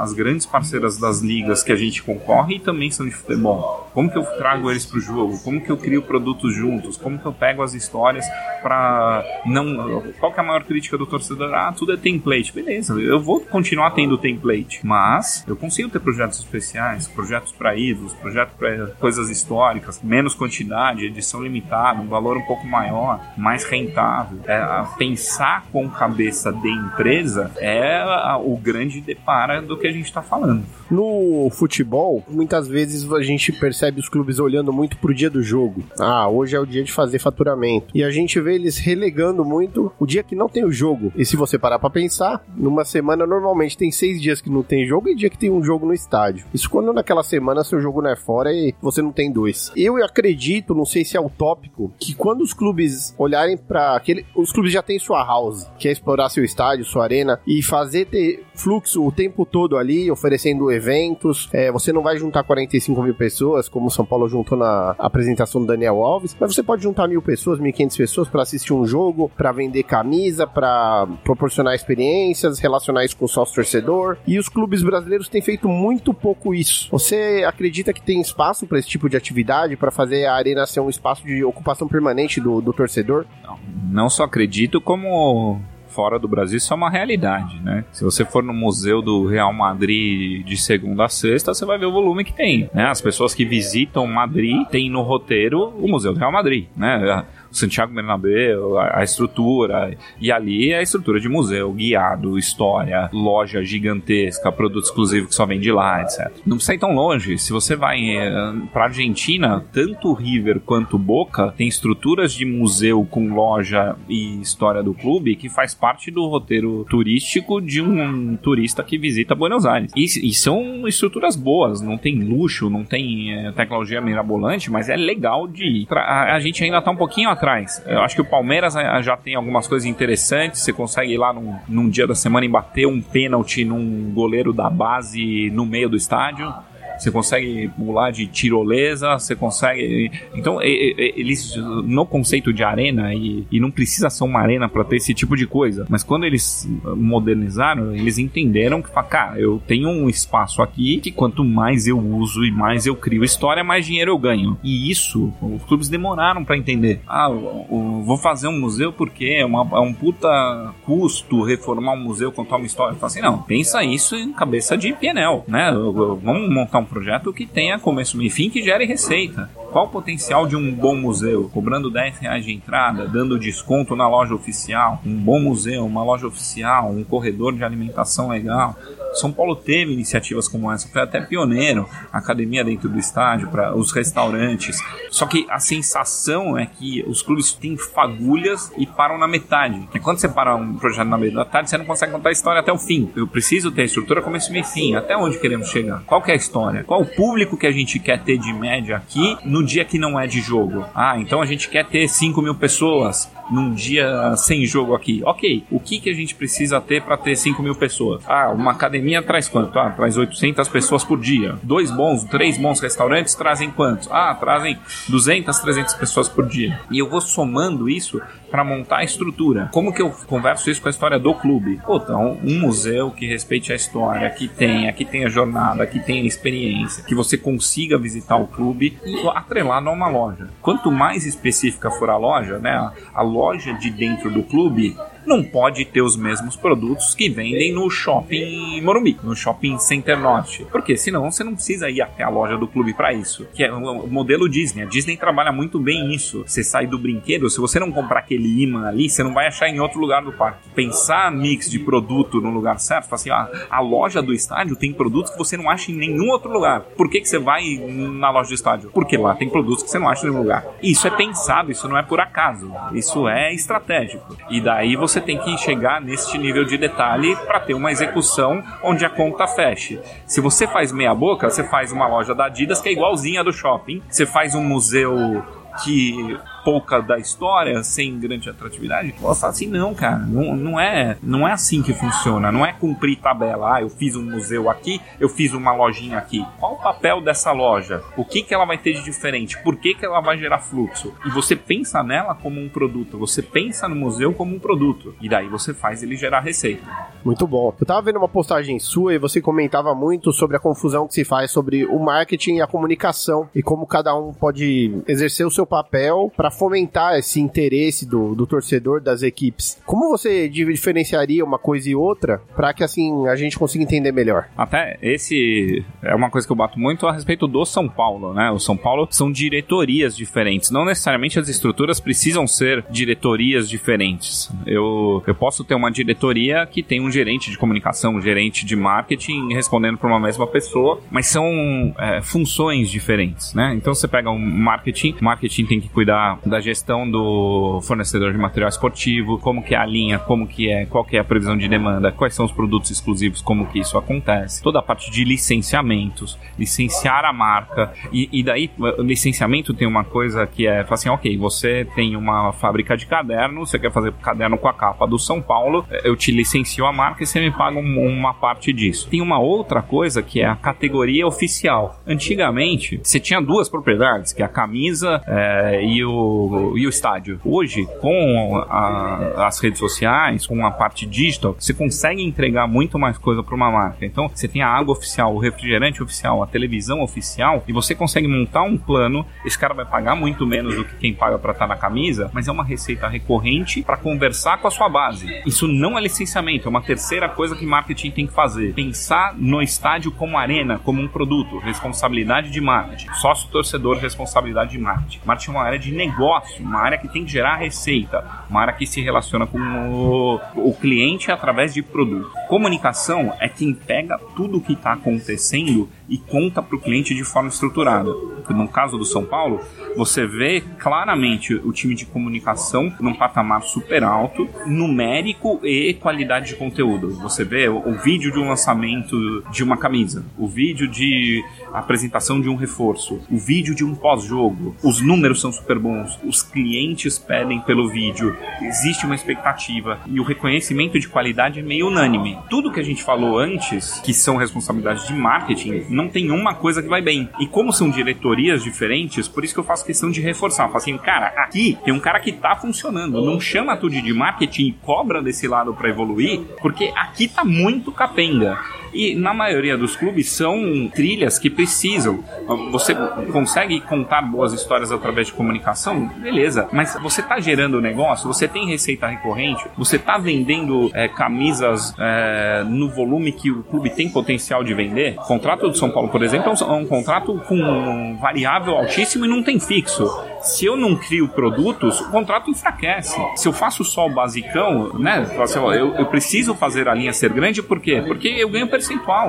[0.00, 3.88] as grandes parceiras das ligas que a gente concorre e também são de futebol.
[3.94, 5.38] Como que eu trago eles pro jogo?
[5.38, 6.96] Como que eu crio produtos juntos?
[6.96, 8.26] Como que eu pego as histórias
[8.60, 10.02] para não.
[10.18, 11.54] Qual que é a maior crítica do torcedor?
[11.54, 12.52] Ah, tudo é template.
[12.52, 18.12] Beleza, eu vou continuar tendo template, mas eu consigo ter projetos especiais, projetos para ídolos,
[18.14, 24.40] projetos para coisas históricas, menos quantidade, edição limitada, um valor um pouco maior, mais rentável.
[24.46, 28.02] É, pensar com cabeça cabeça de empresa é
[28.42, 30.64] o grande depara do que a gente está falando.
[30.90, 35.82] No futebol, muitas vezes a gente percebe os clubes olhando muito pro dia do jogo.
[35.98, 37.88] Ah, hoje é o dia de fazer faturamento.
[37.94, 41.12] E a gente vê eles relegando muito o dia que não tem o jogo.
[41.16, 44.86] E se você parar pra pensar, numa semana normalmente tem seis dias que não tem
[44.86, 46.46] jogo e dia que tem um jogo no estádio.
[46.54, 49.72] Isso quando naquela semana seu jogo não é fora e você não tem dois.
[49.76, 54.24] Eu acredito, não sei se é utópico, que quando os clubes olharem para aquele.
[54.34, 57.62] Os clubes já têm sua house, que é explorar explorar seu estádio, sua arena e
[57.62, 61.48] fazer ter fluxo o tempo todo ali, oferecendo eventos.
[61.52, 65.60] É, você não vai juntar 45 mil pessoas, como o São Paulo juntou na apresentação
[65.60, 69.30] do Daniel Alves, mas você pode juntar mil pessoas, 1.500 pessoas para assistir um jogo,
[69.36, 74.16] para vender camisa, para proporcionar experiências, relacionar isso com o sócio torcedor.
[74.26, 76.88] E os clubes brasileiros têm feito muito pouco isso.
[76.92, 80.80] Você acredita que tem espaço para esse tipo de atividade, para fazer a arena ser
[80.80, 83.26] um espaço de ocupação permanente do, do torcedor?
[83.42, 83.58] Não,
[83.90, 85.60] não só acredito, como
[85.94, 87.84] fora do Brasil isso é uma realidade, né?
[87.92, 91.86] Se você for no museu do Real Madrid de segunda a sexta, você vai ver
[91.86, 92.86] o volume que tem, né?
[92.86, 97.24] As pessoas que visitam Madrid têm no roteiro o museu do Real Madrid, né?
[97.56, 99.96] Santiago Bernabéu, a, a estrutura.
[100.20, 105.46] E ali é a estrutura de museu, guiado, história, loja gigantesca, produto exclusivo que só
[105.46, 106.32] vende lá, etc.
[106.46, 107.38] Não precisa ir tão longe.
[107.38, 113.32] Se você vai eh, pra Argentina, tanto River quanto Boca tem estruturas de museu com
[113.32, 118.98] loja e história do clube que faz parte do roteiro turístico de um turista que
[118.98, 119.92] visita Buenos Aires.
[119.94, 124.96] E, e são estruturas boas, não tem luxo, não tem é, tecnologia mirabolante, mas é
[124.96, 125.86] legal de ir.
[125.90, 127.43] A, a, gente ainda tá um pouquinho atrás.
[127.86, 130.60] Eu acho que o Palmeiras eh, já tem algumas coisas interessantes.
[130.60, 134.52] Você consegue ir lá num, num dia da semana e bater um pênalti num goleiro
[134.52, 136.52] da base no meio do estádio
[136.98, 140.10] você consegue pular de tirolesa, você consegue.
[140.34, 144.96] Então, eles, no conceito de arena, e, e não precisa ser uma arena para ter
[144.96, 150.08] esse tipo de coisa, mas quando eles modernizaram, eles entenderam que, cara, eu tenho um
[150.08, 154.18] espaço aqui que quanto mais eu uso e mais eu crio história, mais dinheiro eu
[154.18, 154.58] ganho.
[154.62, 157.00] E isso, os clubes demoraram para entender.
[157.06, 162.32] Ah, vou fazer um museu porque é, uma, é um puta custo reformar um museu,
[162.32, 162.94] contar uma história.
[162.94, 165.72] Eu falo assim, não, pensa isso em cabeça de pianel, né?
[165.72, 169.50] Vamos montar um um projeto que tenha começo, meio e fim, que gere receita.
[169.74, 171.50] Qual o potencial de um bom museu?
[171.52, 176.28] Cobrando 10 reais de entrada, dando desconto na loja oficial, um bom museu, uma loja
[176.28, 178.78] oficial, um corredor de alimentação legal.
[179.14, 183.92] São Paulo teve iniciativas como essa, foi até pioneiro, academia dentro do estádio, para os
[183.92, 184.78] restaurantes.
[185.10, 189.88] Só que a sensação é que os clubes têm fagulhas e param na metade.
[189.94, 192.72] E quando você para um projeto na metade, você não consegue contar a história até
[192.72, 193.10] o fim.
[193.14, 194.94] Eu preciso ter a estrutura começo, meio fim.
[194.94, 196.02] Até onde queremos chegar?
[196.04, 196.84] Qual é a história?
[196.84, 200.18] Qual o público que a gente quer ter de média aqui no dia que não
[200.18, 200.84] é de jogo?
[200.94, 205.22] Ah, então a gente quer ter 5 mil pessoas num dia sem jogo aqui.
[205.24, 208.22] Ok, o que, que a gente precisa ter para ter 5 mil pessoas?
[208.26, 209.78] Ah, uma academia traz quanto?
[209.78, 211.56] Ah, traz 800 pessoas por dia.
[211.62, 214.08] Dois bons, três bons restaurantes trazem quantos?
[214.10, 216.80] Ah, trazem 200, 300 pessoas por dia.
[216.90, 218.20] E eu vou somando isso
[218.54, 219.68] para montar a estrutura.
[219.72, 221.80] Como que eu converso isso com a história do clube?
[221.84, 226.24] Pô, então, um museu que respeite a história, que tenha, que tenha jornada, que tenha
[226.24, 230.50] experiência, que você consiga visitar o clube e atrelado a uma loja.
[230.62, 235.84] Quanto mais específica for a loja, né, a loja de dentro do clube não pode
[235.84, 240.66] ter os mesmos produtos que vendem no shopping Morumbi, no shopping Center Norte.
[240.70, 243.46] Porque senão você não precisa ir até a loja do clube para isso.
[243.54, 244.82] Que é o modelo Disney.
[244.82, 246.44] A Disney trabalha muito bem isso.
[246.46, 249.68] Você sai do brinquedo, se você não comprar aquele imã ali, você não vai achar
[249.68, 250.68] em outro lugar do parque.
[250.74, 255.32] Pensar mix de produto no lugar certo, assim, ah, a loja do estádio tem produtos
[255.32, 256.80] que você não acha em nenhum outro lugar.
[256.80, 258.90] Por que, que você vai na loja do estádio?
[258.92, 260.64] Porque lá tem produtos que você não acha em nenhum lugar.
[260.82, 262.70] Isso é pensado, isso não é por acaso.
[262.92, 264.36] Isso é estratégico.
[264.50, 268.64] E daí você você tem que chegar neste nível de detalhe para ter uma execução
[268.82, 270.00] onde a conta feche.
[270.26, 273.52] Se você faz meia boca, você faz uma loja da Adidas que é igualzinha do
[273.52, 275.44] shopping, você faz um museu
[275.84, 281.16] que pouca da história, sem grande atratividade, você fala assim, não, cara, não, não, é,
[281.22, 285.00] não é assim que funciona, não é cumprir tabela, ah, eu fiz um museu aqui,
[285.20, 286.44] eu fiz uma lojinha aqui.
[286.58, 288.02] Qual o papel dessa loja?
[288.16, 289.62] O que, que ela vai ter de diferente?
[289.62, 291.12] Por que, que ela vai gerar fluxo?
[291.26, 295.28] E você pensa nela como um produto, você pensa no museu como um produto, e
[295.28, 296.84] daí você faz ele gerar receita.
[297.24, 297.74] Muito bom.
[297.80, 301.24] Eu tava vendo uma postagem sua e você comentava muito sobre a confusão que se
[301.24, 305.66] faz sobre o marketing e a comunicação e como cada um pode exercer o seu
[305.66, 309.80] papel para fomentar esse interesse do, do torcedor das equipes.
[309.84, 314.48] Como você diferenciaria uma coisa e outra para que assim a gente consiga entender melhor?
[314.56, 318.50] Até esse é uma coisa que eu bato muito a respeito do São Paulo, né?
[318.50, 320.70] O São Paulo são diretorias diferentes.
[320.70, 324.50] Não necessariamente as estruturas precisam ser diretorias diferentes.
[324.66, 328.76] Eu, eu posso ter uma diretoria que tem um gerente de comunicação, um gerente de
[328.76, 333.74] marketing respondendo para uma mesma pessoa, mas são é, funções diferentes, né?
[333.74, 338.68] Então você pega um marketing, marketing tem que cuidar da gestão do fornecedor de material
[338.68, 341.68] esportivo, como que é a linha, como que é, qual que é a previsão de
[341.68, 346.38] demanda, quais são os produtos exclusivos, como que isso acontece, toda a parte de licenciamentos,
[346.58, 351.86] licenciar a marca, e, e daí licenciamento tem uma coisa que é, assim, ok, você
[351.94, 355.84] tem uma fábrica de caderno, você quer fazer caderno com a capa do São Paulo,
[356.02, 359.08] eu te licencio a marca e você me paga um, uma parte disso.
[359.08, 362.00] Tem uma outra coisa que é a categoria oficial.
[362.06, 366.33] Antigamente, você tinha duas propriedades, que é a camisa é, e o
[366.76, 367.40] e o estádio.
[367.44, 373.18] Hoje, com a, as redes sociais, com a parte digital, você consegue entregar muito mais
[373.18, 374.04] coisa para uma marca.
[374.04, 378.28] Então, você tem a água oficial, o refrigerante oficial, a televisão oficial, e você consegue
[378.28, 379.26] montar um plano.
[379.44, 382.30] Esse cara vai pagar muito menos do que quem paga para estar tá na camisa,
[382.32, 385.26] mas é uma receita recorrente para conversar com a sua base.
[385.46, 388.74] Isso não é licenciamento, é uma terceira coisa que marketing tem que fazer.
[388.74, 393.12] Pensar no estádio como arena, como um produto, responsabilidade de marketing.
[393.14, 395.20] Sócio torcedor, responsabilidade de marketing.
[395.24, 398.60] Marketing é uma área de negócio negócio, uma área que tem que gerar receita, uma
[398.60, 402.30] área que se relaciona com o, o cliente através de produto.
[402.48, 407.24] Comunicação é quem pega tudo o que está acontecendo e conta para o cliente de
[407.24, 408.10] forma estruturada.
[408.50, 409.60] No caso do São Paulo,
[409.96, 416.56] você vê claramente o time de comunicação num patamar super alto, numérico e qualidade de
[416.56, 417.10] conteúdo.
[417.22, 422.48] Você vê o, vídeo de um lançamento de uma camisa, o vídeo de apresentação de
[422.48, 424.74] um reforço, o vídeo de um pós-jogo.
[424.82, 430.24] Os números são super bons, os clientes pedem pelo vídeo, existe uma expectativa e o
[430.24, 432.38] reconhecimento de qualidade é meio unânime.
[432.50, 436.82] Tudo que a gente falou antes, que são responsabilidades de marketing, não tem uma coisa
[436.82, 437.28] que vai bem.
[437.40, 440.64] E como são diretorias diferentes, por isso que eu faço questão de reforçar.
[440.64, 443.24] Eu falo assim, cara, aqui tem um cara que tá funcionando.
[443.24, 447.92] Não chama tudo de marketing e cobra desse lado para evoluir, porque aqui tá muito
[447.92, 448.58] capenga.
[448.94, 452.22] E na maioria dos clubes são trilhas que precisam.
[452.70, 452.94] Você
[453.32, 456.06] consegue contar boas histórias através de comunicação?
[456.18, 456.68] Beleza.
[456.72, 462.64] Mas você está gerando negócio, você tem receita recorrente, você está vendendo é, camisas é,
[462.66, 465.16] no volume que o clube tem potencial de vender.
[465.18, 468.74] O contrato do São Paulo, por exemplo, é um, é um contrato com um variável
[468.74, 470.08] altíssimo e não tem fixo.
[470.40, 473.18] Se eu não crio produtos, o contrato enfraquece.
[473.36, 475.26] Se eu faço só o basicão, né?
[475.40, 478.02] Assim, eu, eu preciso fazer a linha ser grande, por quê?
[478.06, 478.68] Porque eu ganho.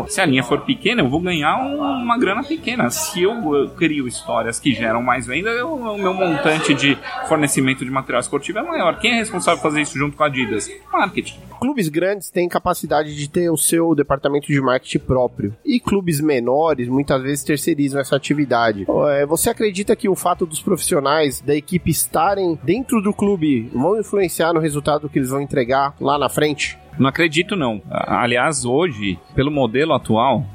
[0.07, 2.89] Se a linha for pequena, eu vou ganhar uma grana pequena.
[2.89, 7.85] Se eu, eu crio histórias que geram mais venda, eu, o meu montante de fornecimento
[7.85, 8.99] de material esportivo é maior.
[8.99, 10.69] Quem é responsável por fazer isso junto com a Adidas?
[10.91, 11.39] Marketing.
[11.59, 15.55] Clubes grandes têm capacidade de ter o seu departamento de marketing próprio.
[15.65, 18.85] E clubes menores muitas vezes terceirizam essa atividade.
[19.09, 23.99] É, você acredita que o fato dos profissionais da equipe estarem dentro do clube vão
[23.99, 26.77] influenciar no resultado que eles vão entregar lá na frente?
[26.97, 27.81] Não acredito, não.
[27.89, 30.45] Aliás, hoje, pelo modelo atual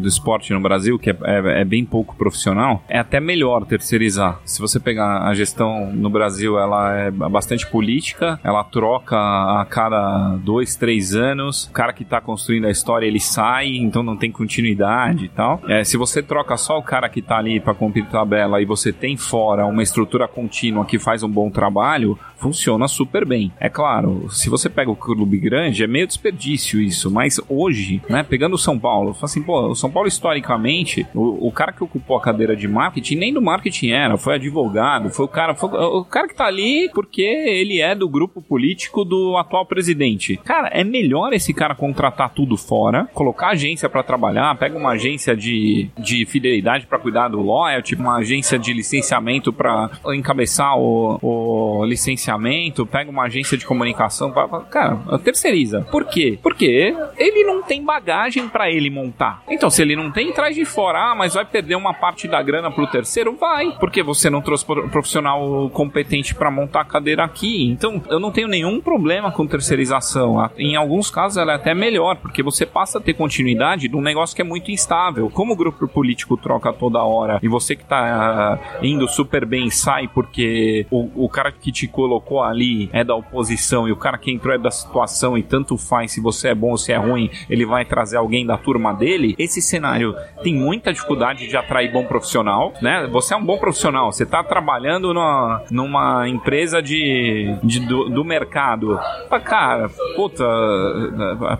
[0.00, 4.40] do esporte no Brasil, que é, é, é, bem pouco profissional, é até melhor terceirizar.
[4.44, 10.36] Se você pegar a gestão no Brasil, ela é bastante política, ela troca a cada
[10.36, 11.64] dois, três anos.
[11.64, 15.60] O cara que está construindo a história, ele sai, então não tem continuidade e tal.
[15.68, 18.92] É, se você troca só o cara que está ali para cumprir tabela e você
[18.92, 23.52] tem fora uma estrutura contínua que faz um bom trabalho, funciona super bem.
[23.60, 28.22] É claro, se você pega o clube grande, é meio desperdício isso, mas hoje, né,
[28.22, 32.16] pegando o São Paulo, assim, pô, o São Paulo historicamente, o, o, cara que ocupou
[32.16, 36.04] a cadeira de marketing, nem do marketing era, foi advogado, foi o cara, foi o
[36.04, 40.36] cara que tá ali porque ele é do grupo político do atual presidente.
[40.44, 45.36] Cara, é melhor esse cara contratar tudo fora, colocar agência para trabalhar, pega uma agência
[45.36, 51.84] de, de fidelidade para cuidar do loyalty, uma agência de licenciamento para encabeçar o, o
[51.84, 55.86] licenciamento, pega uma agência de comunicação, pra, cara, terceiriza.
[55.90, 56.38] Por quê?
[56.42, 59.42] Porque ele não tem bagagem para ele montar.
[59.48, 61.10] Então, se ele não tem, traz de fora.
[61.10, 63.36] Ah, mas vai perder uma parte da grana pro terceiro?
[63.36, 63.72] Vai.
[63.78, 67.66] Porque você não trouxe profissional competente para montar a cadeira aqui.
[67.70, 70.50] Então, eu não tenho nenhum problema com terceirização.
[70.58, 74.00] Em alguns casos, ela é até melhor, porque você passa a ter continuidade de um
[74.00, 75.30] negócio que é muito instável.
[75.30, 79.70] Como o grupo político troca toda hora e você que tá uh, indo super bem
[79.70, 84.18] sai porque o, o cara que te colocou ali é da oposição e o cara
[84.18, 86.92] que entrou é da situação e tanto tanto faz se você é bom ou se
[86.92, 89.34] é ruim, ele vai trazer alguém da turma dele.
[89.38, 93.08] Esse cenário tem muita dificuldade de atrair bom profissional, né?
[93.10, 98.24] Você é um bom profissional, você está trabalhando numa, numa empresa de, de do, do,
[98.24, 98.98] mercado.
[99.44, 100.44] Cara, puta,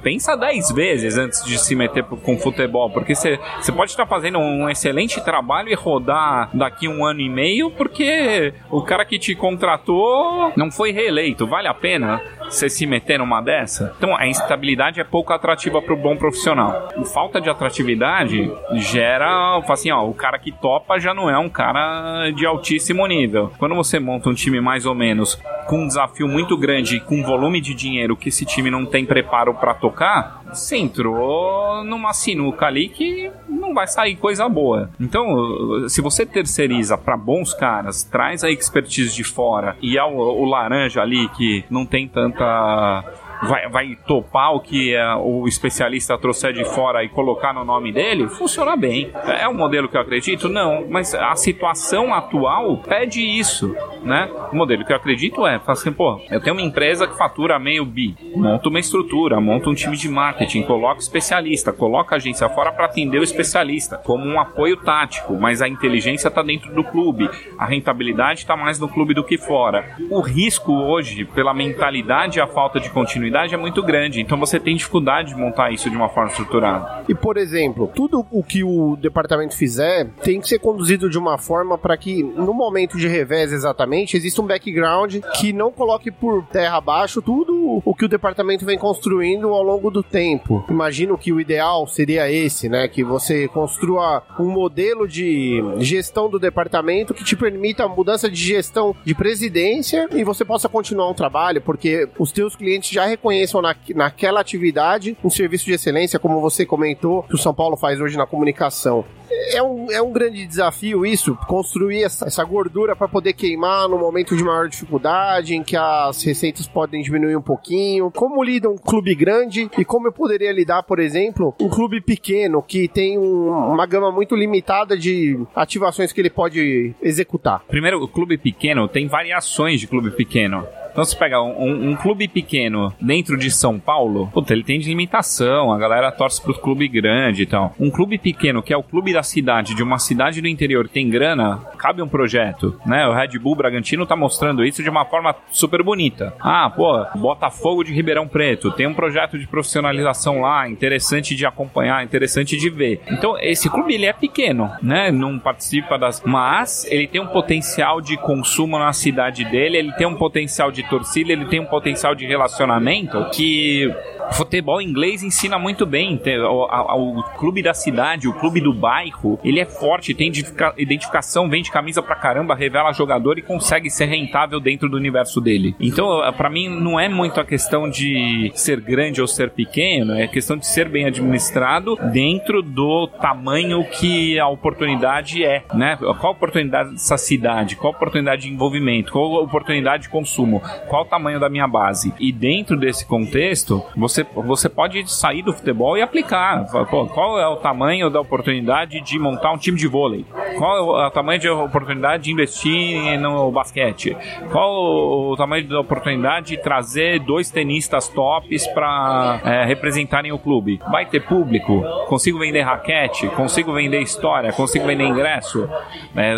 [0.02, 4.38] pensa 10 vezes antes de se meter com futebol, porque você, você pode estar fazendo
[4.38, 9.34] um excelente trabalho e rodar daqui um ano e meio, porque o cara que te
[9.34, 11.46] contratou não foi reeleito.
[11.46, 12.20] Vale a pena
[12.50, 13.94] você se meter numa dessa?
[13.96, 16.88] Então a instabilidade é pouco atrativa para o bom profissional.
[17.12, 22.30] Falta de atratividade gera, assim, ó, o cara que topa já não é um cara
[22.30, 23.52] de altíssimo nível.
[23.58, 27.60] Quando você monta um time mais ou menos com um desafio muito grande com volume
[27.60, 32.88] de dinheiro que esse time não tem preparo para tocar, você entrou numa sinuca ali
[32.88, 34.90] que não vai sair coisa boa.
[34.98, 40.16] Então, se você terceiriza para bons caras, traz a expertise de fora e é o,
[40.16, 43.19] o laranja ali que não tem tanta 啊。
[43.42, 48.28] Vai, vai topar o que é, o especialista trouxer de fora e colocar no nome dele,
[48.28, 49.10] funciona bem.
[49.26, 50.48] É um modelo que eu acredito?
[50.48, 54.30] Não, mas a situação atual pede isso, né?
[54.52, 57.84] O modelo que eu acredito é, assim, pô, eu tenho uma empresa que fatura meio
[57.84, 62.72] bi, monta uma estrutura, monta um time de marketing, coloca especialista, coloca a agência fora
[62.72, 67.28] para atender o especialista, como um apoio tático, mas a inteligência está dentro do clube,
[67.58, 69.96] a rentabilidade está mais no clube do que fora.
[70.10, 74.20] O risco hoje, pela mentalidade e a falta de continuidade, representatividade é muito grande.
[74.20, 77.04] Então você tem dificuldade de montar isso de uma forma estruturada.
[77.08, 81.38] E, por exemplo, tudo o que o departamento fizer tem que ser conduzido de uma
[81.38, 86.44] forma para que, no momento de revés exatamente, exista um background que não coloque por
[86.46, 90.64] terra abaixo tudo o que o departamento vem construindo ao longo do tempo.
[90.68, 92.88] Imagino que o ideal seria esse, né?
[92.88, 98.36] Que você construa um modelo de gestão do departamento que te permita a mudança de
[98.36, 103.60] gestão de presidência e você possa continuar um trabalho, porque os teus clientes já reconheçam
[103.60, 108.00] na, naquela atividade um serviço de excelência, como você comentou, que o São Paulo faz
[108.00, 109.04] hoje na comunicação
[109.52, 113.98] é um, é um grande desafio isso, construir essa, essa gordura para poder queimar no
[113.98, 118.10] momento de maior dificuldade, em que as receitas podem diminuir um pouquinho.
[118.10, 122.62] Como lida um clube grande e como eu poderia lidar, por exemplo, um clube pequeno
[122.62, 127.62] que tem um, uma gama muito limitada de ativações que ele pode executar?
[127.68, 130.66] Primeiro, o clube pequeno tem variações de clube pequeno.
[130.92, 134.80] Então, se pegar um, um, um, clube pequeno dentro de São Paulo, puta, ele tem
[134.80, 137.72] de limitação, a galera torce pro clube grande e tal.
[137.78, 140.94] Um clube pequeno, que é o clube da cidade, de uma cidade do interior que
[140.94, 143.06] tem grana, cabe um projeto, né?
[143.06, 146.34] O Red Bull Bragantino tá mostrando isso de uma forma super bonita.
[146.40, 152.04] Ah, pô, Botafogo de Ribeirão Preto, tem um projeto de profissionalização lá, interessante de acompanhar,
[152.04, 153.00] interessante de ver.
[153.10, 155.10] Então, esse clube, ele é pequeno, né?
[155.10, 156.22] Não participa das...
[156.24, 160.82] Mas, ele tem um potencial de consumo na cidade dele, ele tem um potencial de
[160.88, 163.92] torcida, ele tem um potencial de relacionamento que
[164.32, 166.20] futebol inglês ensina muito bem.
[166.48, 169.09] O, o, clube da cidade, o clube do bairro,
[169.44, 170.32] ele é forte, tem
[170.76, 175.74] identificação, vende camisa pra caramba, revela jogador e consegue ser rentável dentro do universo dele.
[175.80, 180.26] Então, para mim, não é muito a questão de ser grande ou ser pequeno, é
[180.26, 185.96] questão de ser bem administrado dentro do tamanho que a oportunidade é, né?
[185.96, 187.76] Qual a oportunidade dessa cidade?
[187.76, 189.12] Qual a oportunidade de envolvimento?
[189.12, 190.62] Qual a oportunidade de consumo?
[190.88, 192.12] Qual o tamanho da minha base?
[192.18, 196.66] E dentro desse contexto, você, você pode sair do futebol e aplicar.
[196.90, 200.24] Pô, qual é o tamanho da oportunidade de montar um time de vôlei?
[200.56, 204.16] Qual é o tamanho da oportunidade de investir no basquete?
[204.50, 210.80] Qual o tamanho da oportunidade de trazer dois tenistas tops para é, representarem o clube?
[210.90, 211.82] Vai ter público?
[212.08, 213.28] Consigo vender raquete?
[213.28, 214.52] Consigo vender história?
[214.52, 215.68] Consigo vender ingresso?
[216.16, 216.34] É,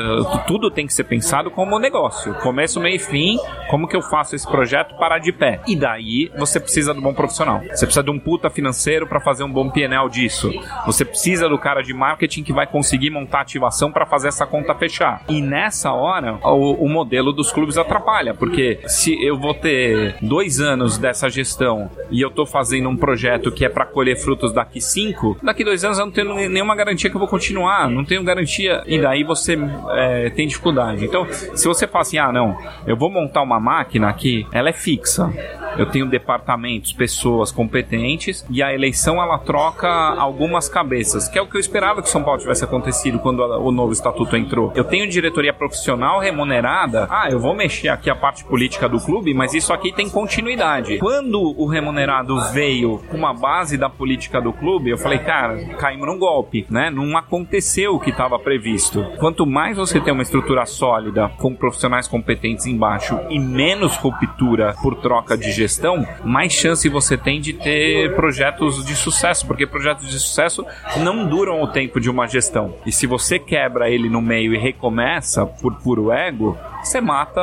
[0.46, 2.34] tudo tem que ser pensado como negócio.
[2.34, 3.38] Começo, meio e fim.
[3.70, 5.60] Como que eu faço esse projeto parar de pé?
[5.66, 7.60] E daí você precisa de um bom profissional.
[7.60, 10.52] Você precisa de um puta financeiro para fazer um bom PNL disso.
[10.86, 14.74] Você precisa do cara de marketing que vai conseguir montar ativação para fazer essa conta
[14.74, 15.22] fechar.
[15.28, 20.60] E nessa hora, o, o, modelo dos clubes atrapalha, porque se eu vou ter dois
[20.60, 24.80] anos dessa gestão e eu tô fazendo um projeto que é para colher frutos daqui
[24.80, 28.22] cinco, daqui dois anos eu não tenho nenhuma garantia que eu vou continuar, não tenho
[28.22, 29.58] garantia, e daí você
[29.90, 31.04] é, tem dificuldade.
[31.04, 34.72] Então, se você fala assim, ah, não, eu vou montar uma máquina aqui, ela é
[34.72, 35.32] fixa
[35.76, 41.46] eu tenho departamentos, pessoas competentes e a eleição ela troca algumas cabeças, que é o
[41.46, 44.72] que eu esperava que São Paulo tivesse acontecido quando o novo estatuto entrou.
[44.74, 47.06] Eu tenho diretoria profissional remunerada.
[47.10, 50.98] Ah, eu vou mexer aqui a parte política do clube, mas isso aqui tem continuidade.
[50.98, 56.06] Quando o remunerado veio com uma base da política do clube, eu falei, cara, caímos
[56.06, 56.90] num golpe, né?
[56.90, 59.04] Não aconteceu o que estava previsto.
[59.18, 64.96] Quanto mais você tem uma estrutura sólida, com profissionais competentes embaixo e menos ruptura por
[64.96, 70.18] troca de gestão, mais chance você tem de ter projetos de sucesso, porque projetos de
[70.18, 70.64] sucesso
[70.98, 72.74] não duram o tempo de uma gestão.
[72.84, 77.40] E se você quebra ele no meio e recomeça por puro ego, você mata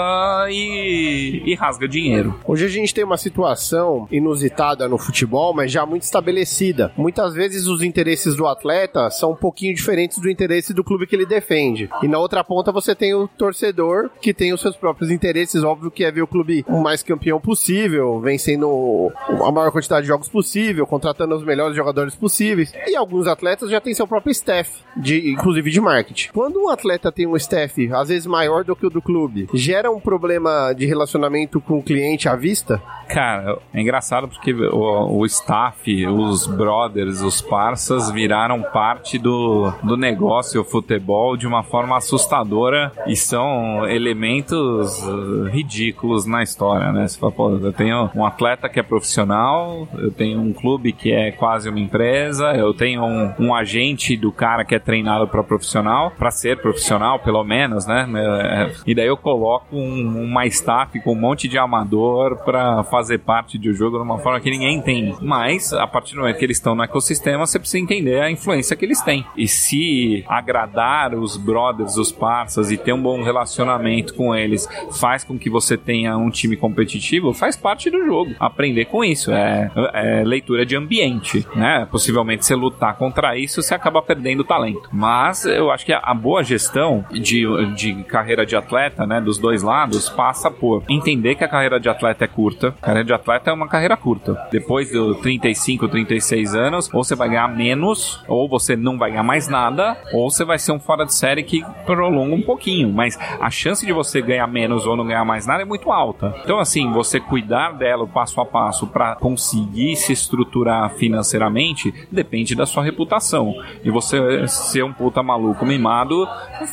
[0.49, 2.35] e, e rasga dinheiro.
[2.45, 6.91] Hoje a gente tem uma situação inusitada no futebol, mas já muito estabelecida.
[6.97, 11.15] Muitas vezes os interesses do atleta são um pouquinho diferentes do interesse do clube que
[11.15, 11.89] ele defende.
[12.03, 15.91] E na outra ponta você tem o torcedor que tem os seus próprios interesses, óbvio
[15.91, 19.11] que é ver o clube o mais campeão possível, vencendo
[19.45, 22.73] a maior quantidade de jogos possível, contratando os melhores jogadores possíveis.
[22.87, 26.29] E alguns atletas já têm seu próprio staff, de, inclusive de marketing.
[26.33, 29.49] Quando um atleta tem um staff, às vezes maior do que o do clube, YouTube
[29.53, 32.81] gera um problema de relacionamento com o cliente à vista?
[33.07, 39.97] Cara, é engraçado porque o, o staff, os brothers, os parças viraram parte do, do
[39.97, 47.07] negócio o futebol de uma forma assustadora e são elementos uh, ridículos na história, né?
[47.07, 51.11] Você fala, pô, eu tenho um atleta que é profissional, eu tenho um clube que
[51.11, 55.43] é quase uma empresa, eu tenho um, um agente do cara que é treinado para
[55.43, 58.07] profissional, para ser profissional, pelo menos, né?
[58.15, 63.19] É, e daí eu coloco um, uma staff com um monte de amador para fazer
[63.19, 65.15] parte do jogo de uma forma que ninguém entende.
[65.21, 68.75] Mas, a partir do momento que eles estão no ecossistema, você precisa entender a influência
[68.75, 69.25] que eles têm.
[69.35, 74.67] E se agradar os brothers, os parceiros e ter um bom relacionamento com eles
[74.99, 78.33] faz com que você tenha um time competitivo, faz parte do jogo.
[78.39, 79.31] Aprender com isso.
[79.31, 81.87] É, é leitura de ambiente, né?
[81.89, 84.89] Possivelmente você lutar contra isso, você acaba perdendo talento.
[84.91, 87.45] Mas eu acho que a, a boa gestão de,
[87.75, 91.89] de carreira de atleta, né, dos dois lados, passa por entender que a carreira de
[91.89, 92.75] atleta é curta.
[92.79, 94.47] A carreira de atleta é uma carreira curta.
[94.51, 99.23] Depois dos 35, 36 anos, ou você vai ganhar menos, ou você não vai ganhar
[99.23, 102.93] mais nada, ou você vai ser um fora de série que prolonga um pouquinho.
[102.93, 106.35] Mas a chance de você ganhar menos ou não ganhar mais nada é muito alta.
[106.43, 112.65] Então, assim, você cuidar dela passo a passo para conseguir se estruturar financeiramente depende da
[112.65, 113.55] sua reputação.
[113.83, 116.27] E você ser um puta maluco mimado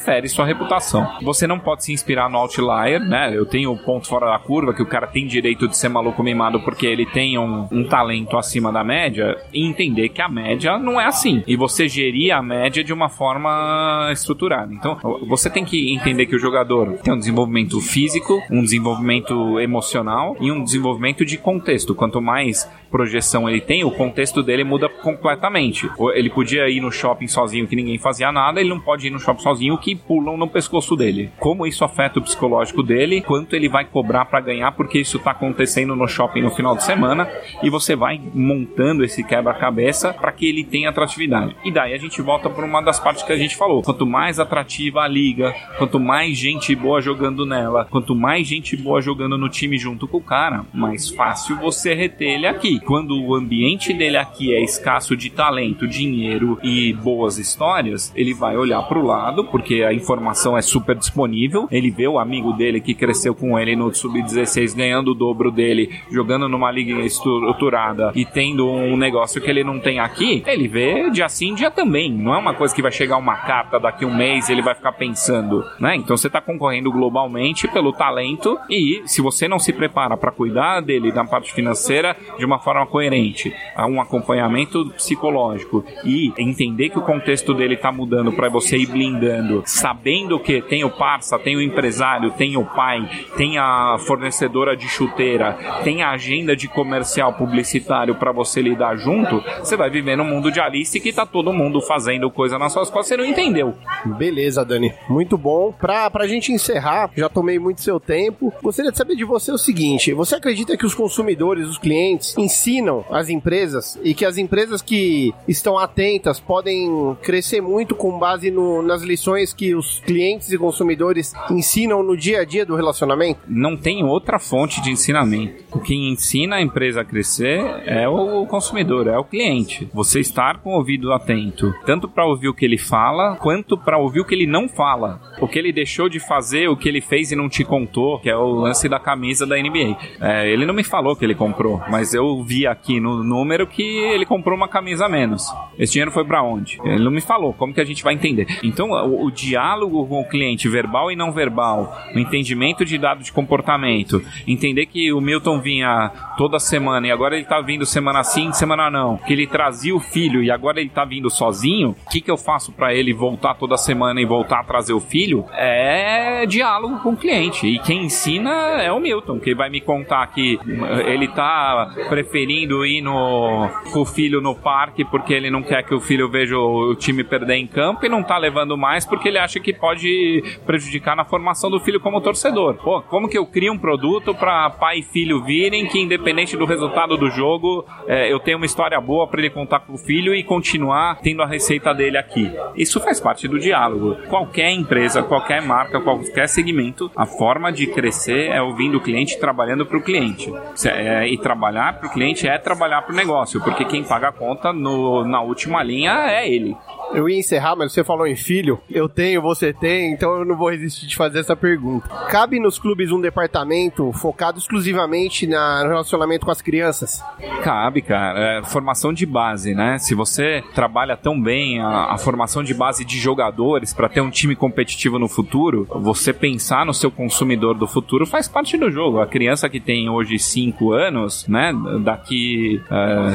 [0.04, 1.06] fere sua reputação.
[1.22, 3.36] Você não pode se inspirar no outlier, né?
[3.36, 6.22] Eu tenho o ponto fora da curva, que o cara tem direito de ser maluco
[6.22, 10.78] mimado porque ele tem um, um talento acima da média, e entender que a média
[10.78, 11.42] não é assim.
[11.46, 14.72] E você gerir a média de uma forma estruturada.
[14.72, 20.36] Então, você tem que entender que o jogador tem um desenvolvimento físico, um desenvolvimento emocional
[20.40, 21.94] e um desenvolvimento de contexto.
[21.94, 25.86] Quanto mais projeção ele tem, o contexto dele muda completamente.
[26.14, 29.20] Ele podia ir no shopping sozinho que ninguém fazia nada, ele não pode ir no
[29.20, 31.30] shopping sozinho que pulam no pescoço dele.
[31.38, 35.32] Como isso afeta o psicológico dele, quanto ele vai cobrar para ganhar, porque isso tá
[35.32, 37.28] acontecendo no shopping no final de semana,
[37.62, 41.54] e você vai montando esse quebra-cabeça para que ele tenha atratividade.
[41.66, 43.82] E daí a gente volta para uma das partes que a gente falou.
[43.82, 49.02] Quanto mais atrativa a liga, quanto mais gente boa jogando nela, quanto mais gente boa
[49.02, 53.34] jogando no time junto com o cara, mais fácil você reter ele aqui quando o
[53.34, 58.98] ambiente dele aqui é escasso de talento, dinheiro e boas histórias, ele vai olhar para
[58.98, 61.68] o lado, porque a informação é super disponível.
[61.70, 65.90] Ele vê o amigo dele que cresceu com ele no sub-16 ganhando o dobro dele,
[66.10, 70.42] jogando numa liga estruturada e tendo um negócio que ele não tem aqui.
[70.46, 72.12] Ele vê dia sim, dia também.
[72.12, 74.92] Não é uma coisa que vai chegar uma carta daqui um mês ele vai ficar
[74.92, 75.96] pensando, né?
[75.96, 80.80] Então você está concorrendo globalmente pelo talento e se você não se prepara para cuidar
[80.80, 86.98] dele na parte financeira de uma forma coerente, a um acompanhamento psicológico e entender que
[86.98, 91.54] o contexto dele está mudando para você ir blindando, sabendo que tem o parça, tem
[91.54, 97.34] o empresário, tem o pai, tem a fornecedora de chuteira, tem a agenda de comercial
[97.34, 101.52] publicitário para você lidar junto, você vai viver num mundo de Alice que tá todo
[101.52, 103.74] mundo fazendo coisa nas suas costas, você não entendeu.
[104.18, 104.92] Beleza, Dani.
[105.08, 105.70] Muito bom.
[105.70, 109.58] Pra, pra gente encerrar, já tomei muito seu tempo, gostaria de saber de você o
[109.58, 114.80] seguinte: você acredita que os consumidores, os clientes, ensinam as empresas e que as empresas
[114.80, 120.58] que estão atentas podem crescer muito com base no, nas lições que os clientes e
[120.58, 123.40] consumidores ensinam no dia a dia do relacionamento?
[123.46, 125.80] Não tem outra fonte de ensinamento.
[125.80, 129.88] Quem ensina a empresa a crescer é o consumidor, é o cliente.
[129.92, 133.98] Você estar com o ouvido atento, tanto para ouvir o que ele fala, quanto para
[133.98, 135.20] ouvir o que ele não fala.
[135.40, 138.30] O que ele deixou de fazer, o que ele fez e não te contou, que
[138.30, 139.96] é o lance da camisa da NBA.
[140.20, 143.82] É, ele não me falou que ele comprou, mas eu vi aqui no número que
[143.82, 145.52] ele comprou uma camisa a menos.
[145.78, 146.78] Esse dinheiro foi para onde?
[146.84, 147.52] Ele não me falou.
[147.52, 148.46] Como que a gente vai entender?
[148.62, 153.22] Então, o, o, diálogo com o cliente, verbal e não verbal, o entendimento de dado
[153.22, 158.22] de comportamento, entender que o Milton vinha toda semana e agora ele tá vindo semana
[158.22, 162.10] sim, semana não, que ele trazia o filho e agora ele tá vindo sozinho, o
[162.10, 165.44] que que eu faço para ele voltar toda semana e voltar a trazer o filho?
[165.52, 167.66] É diálogo com o cliente.
[167.66, 170.58] E quem ensina é o Milton, que vai me contar que
[171.06, 175.82] ele tá preferindo preferindo ir no, com o filho no parque porque ele não quer
[175.82, 179.28] que o filho veja o, time perder em campo e não tá levando mais porque
[179.28, 182.74] ele acha que pode prejudicar na formação do filho como torcedor.
[182.74, 186.66] Pô, como que eu crio um produto para pai e filho virem que independente do
[186.66, 190.34] resultado do jogo, é, eu tenho uma história boa para ele contar com o filho
[190.34, 192.52] e continuar tendo a receita dele aqui.
[192.76, 194.16] Isso faz parte do diálogo.
[194.28, 199.86] Qualquer empresa, qualquer marca, qualquer segmento, a forma de crescer é ouvindo o cliente trabalhando
[199.86, 200.52] para o cliente.
[200.84, 204.32] É, e trabalhar para o cliente é trabalhar para o negócio, porque quem paga a
[204.32, 206.76] conta no, na última linha é ele.
[207.12, 208.78] Eu ia encerrar, mas você falou em filho.
[208.90, 212.08] Eu tenho, você tem, então eu não vou resistir de fazer essa pergunta.
[212.28, 217.22] Cabe nos clubes um departamento focado exclusivamente na, no relacionamento com as crianças?
[217.62, 218.58] Cabe, cara.
[218.58, 219.98] É, formação de base, né?
[219.98, 224.30] Se você trabalha tão bem a, a formação de base de jogadores para ter um
[224.30, 229.20] time competitivo no futuro, você pensar no seu consumidor do futuro faz parte do jogo.
[229.20, 231.72] A criança que tem hoje 5 anos, né?
[232.02, 232.80] Daqui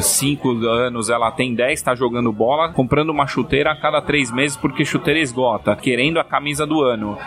[0.02, 4.02] 5 uh, anos ela tem 10, tá jogando bola, comprando uma chuteira chuteira a cada
[4.02, 7.18] três meses porque chuteira esgota, querendo a camisa do ano.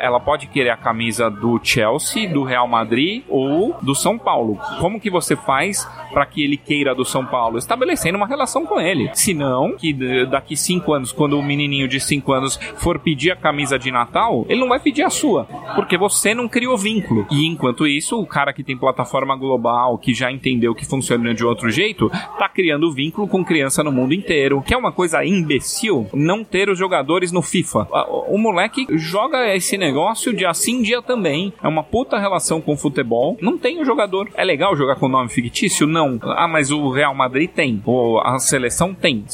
[0.00, 4.58] Ela pode querer a camisa do Chelsea, do Real Madrid ou do São Paulo.
[4.78, 7.56] Como que você faz para que ele queira do São Paulo?
[7.56, 9.10] Estabelecendo uma relação com ele.
[9.14, 9.94] Se não, que
[10.26, 14.44] daqui cinco anos, quando o menininho de cinco anos for pedir a camisa de Natal,
[14.48, 17.26] ele não vai pedir a sua, porque você não criou vínculo.
[17.30, 21.44] E enquanto isso, o cara que tem plataforma global, que já entendeu que funciona de
[21.44, 24.62] outro jeito, tá criando vínculo com criança no mundo inteiro.
[24.62, 25.69] Que é uma coisa imbecil
[26.12, 27.86] não ter os jogadores no FIFA.
[28.28, 31.52] O moleque joga esse negócio de assim dia também.
[31.62, 33.36] É uma puta relação com o futebol.
[33.40, 34.28] Não tem o jogador.
[34.34, 35.86] É legal jogar com nome fictício?
[35.86, 36.18] Não.
[36.22, 37.82] Ah, mas o Real Madrid tem.
[37.84, 39.24] Ou a seleção tem.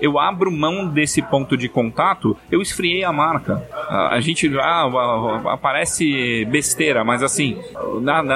[0.00, 3.66] Eu abro mão desse ponto de contato, eu esfriei a marca.
[3.88, 7.58] A gente ah, aparece besteira, mas assim,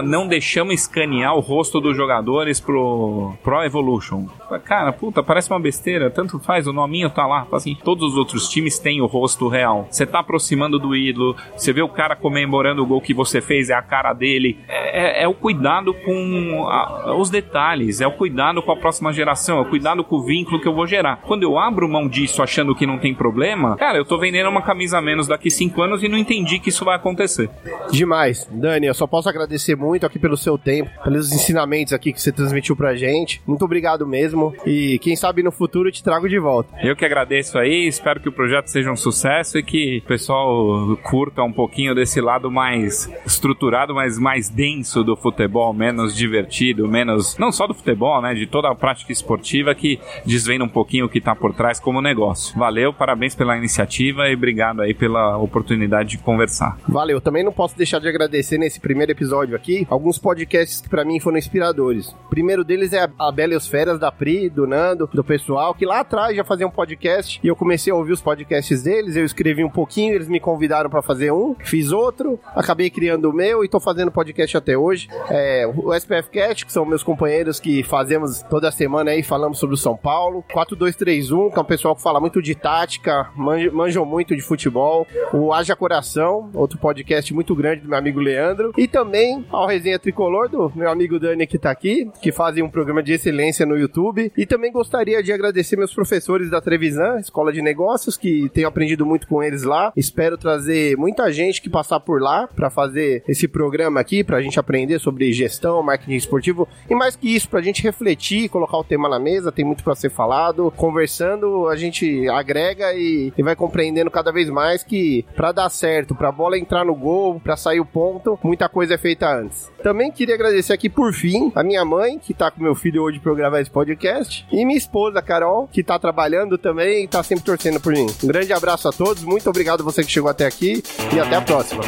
[0.04, 4.26] não deixamos escanear o rosto dos jogadores pro Pro Evolution.
[4.64, 6.10] Cara, puta, parece uma besteira.
[6.10, 7.31] Tanto faz, o nominho tá lá.
[7.52, 9.86] Assim, todos os outros times têm o rosto real.
[9.90, 13.70] Você tá aproximando do ídolo, você vê o cara comemorando o gol que você fez,
[13.70, 14.58] é a cara dele.
[14.68, 19.12] É, é, é o cuidado com a, os detalhes, é o cuidado com a próxima
[19.12, 21.16] geração, é o cuidado com o vínculo que eu vou gerar.
[21.22, 24.62] Quando eu abro mão disso achando que não tem problema, cara, eu tô vendendo uma
[24.62, 27.50] camisa a menos daqui cinco anos e não entendi que isso vai acontecer.
[27.90, 28.48] Demais.
[28.50, 32.32] Dani, eu só posso agradecer muito aqui pelo seu tempo, pelos ensinamentos aqui que você
[32.32, 33.42] transmitiu pra gente.
[33.46, 34.54] Muito obrigado mesmo.
[34.66, 36.74] E quem sabe no futuro eu te trago de volta.
[36.82, 37.21] Eu que agradeço
[37.58, 41.94] aí, espero que o projeto seja um sucesso e que o pessoal curta um pouquinho
[41.94, 47.36] desse lado mais estruturado, mas mais denso do futebol, menos divertido, menos.
[47.38, 48.34] Não só do futebol, né?
[48.34, 52.00] De toda a prática esportiva que desvenda um pouquinho o que tá por trás como
[52.00, 52.58] negócio.
[52.58, 56.78] Valeu, parabéns pela iniciativa e obrigado aí pela oportunidade de conversar.
[56.88, 61.04] Valeu, também não posso deixar de agradecer nesse primeiro episódio aqui alguns podcasts que para
[61.04, 62.08] mim foram inspiradores.
[62.08, 65.84] O primeiro deles é a Bela os Feras da Pri, do Nando, do pessoal, que
[65.84, 67.11] lá atrás já fazia um podcast
[67.42, 70.88] e eu comecei a ouvir os podcasts deles, eu escrevi um pouquinho, eles me convidaram
[70.88, 75.08] para fazer um, fiz outro, acabei criando o meu e tô fazendo podcast até hoje.
[75.30, 79.74] É, o SPF Cat, que são meus companheiros que fazemos toda semana aí, falamos sobre
[79.74, 80.44] o São Paulo.
[80.52, 85.06] 4231, que é um pessoal que fala muito de tática, manjam muito de futebol.
[85.32, 88.72] O Haja Coração, outro podcast muito grande do meu amigo Leandro.
[88.76, 92.70] E também ao Resenha Tricolor do meu amigo Dani que tá aqui, que fazem um
[92.70, 94.32] programa de excelência no YouTube.
[94.36, 99.04] E também gostaria de agradecer meus professores da Trevisan, Escola de Negócios, que tenho aprendido
[99.06, 99.92] muito com eles lá.
[99.96, 104.58] Espero trazer muita gente que passar por lá para fazer esse programa aqui, pra gente
[104.58, 109.08] aprender sobre gestão, marketing esportivo e mais que isso, pra gente refletir, colocar o tema
[109.08, 110.72] na mesa, tem muito para ser falado.
[110.76, 116.14] Conversando, a gente agrega e, e vai compreendendo cada vez mais que para dar certo,
[116.14, 119.70] pra bola entrar no gol, para sair o ponto, muita coisa é feita antes.
[119.82, 123.18] Também queria agradecer aqui por fim a minha mãe, que tá com meu filho hoje
[123.18, 127.44] pra gravar esse podcast, e minha esposa, Carol, que tá trabalhando também e tá sempre
[127.44, 128.06] torcendo por mim.
[128.22, 130.82] Um grande abraço a todos, muito obrigado a você que chegou até aqui
[131.14, 131.82] e até a próxima.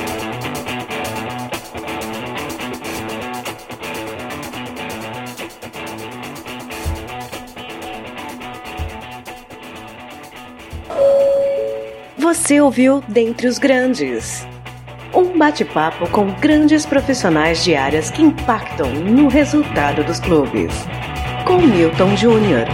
[12.16, 14.46] Você ouviu Dentre os Grandes.
[15.14, 20.72] Um bate-papo com grandes profissionais de áreas que impactam no resultado dos clubes.
[21.46, 22.66] Com Milton Júnior.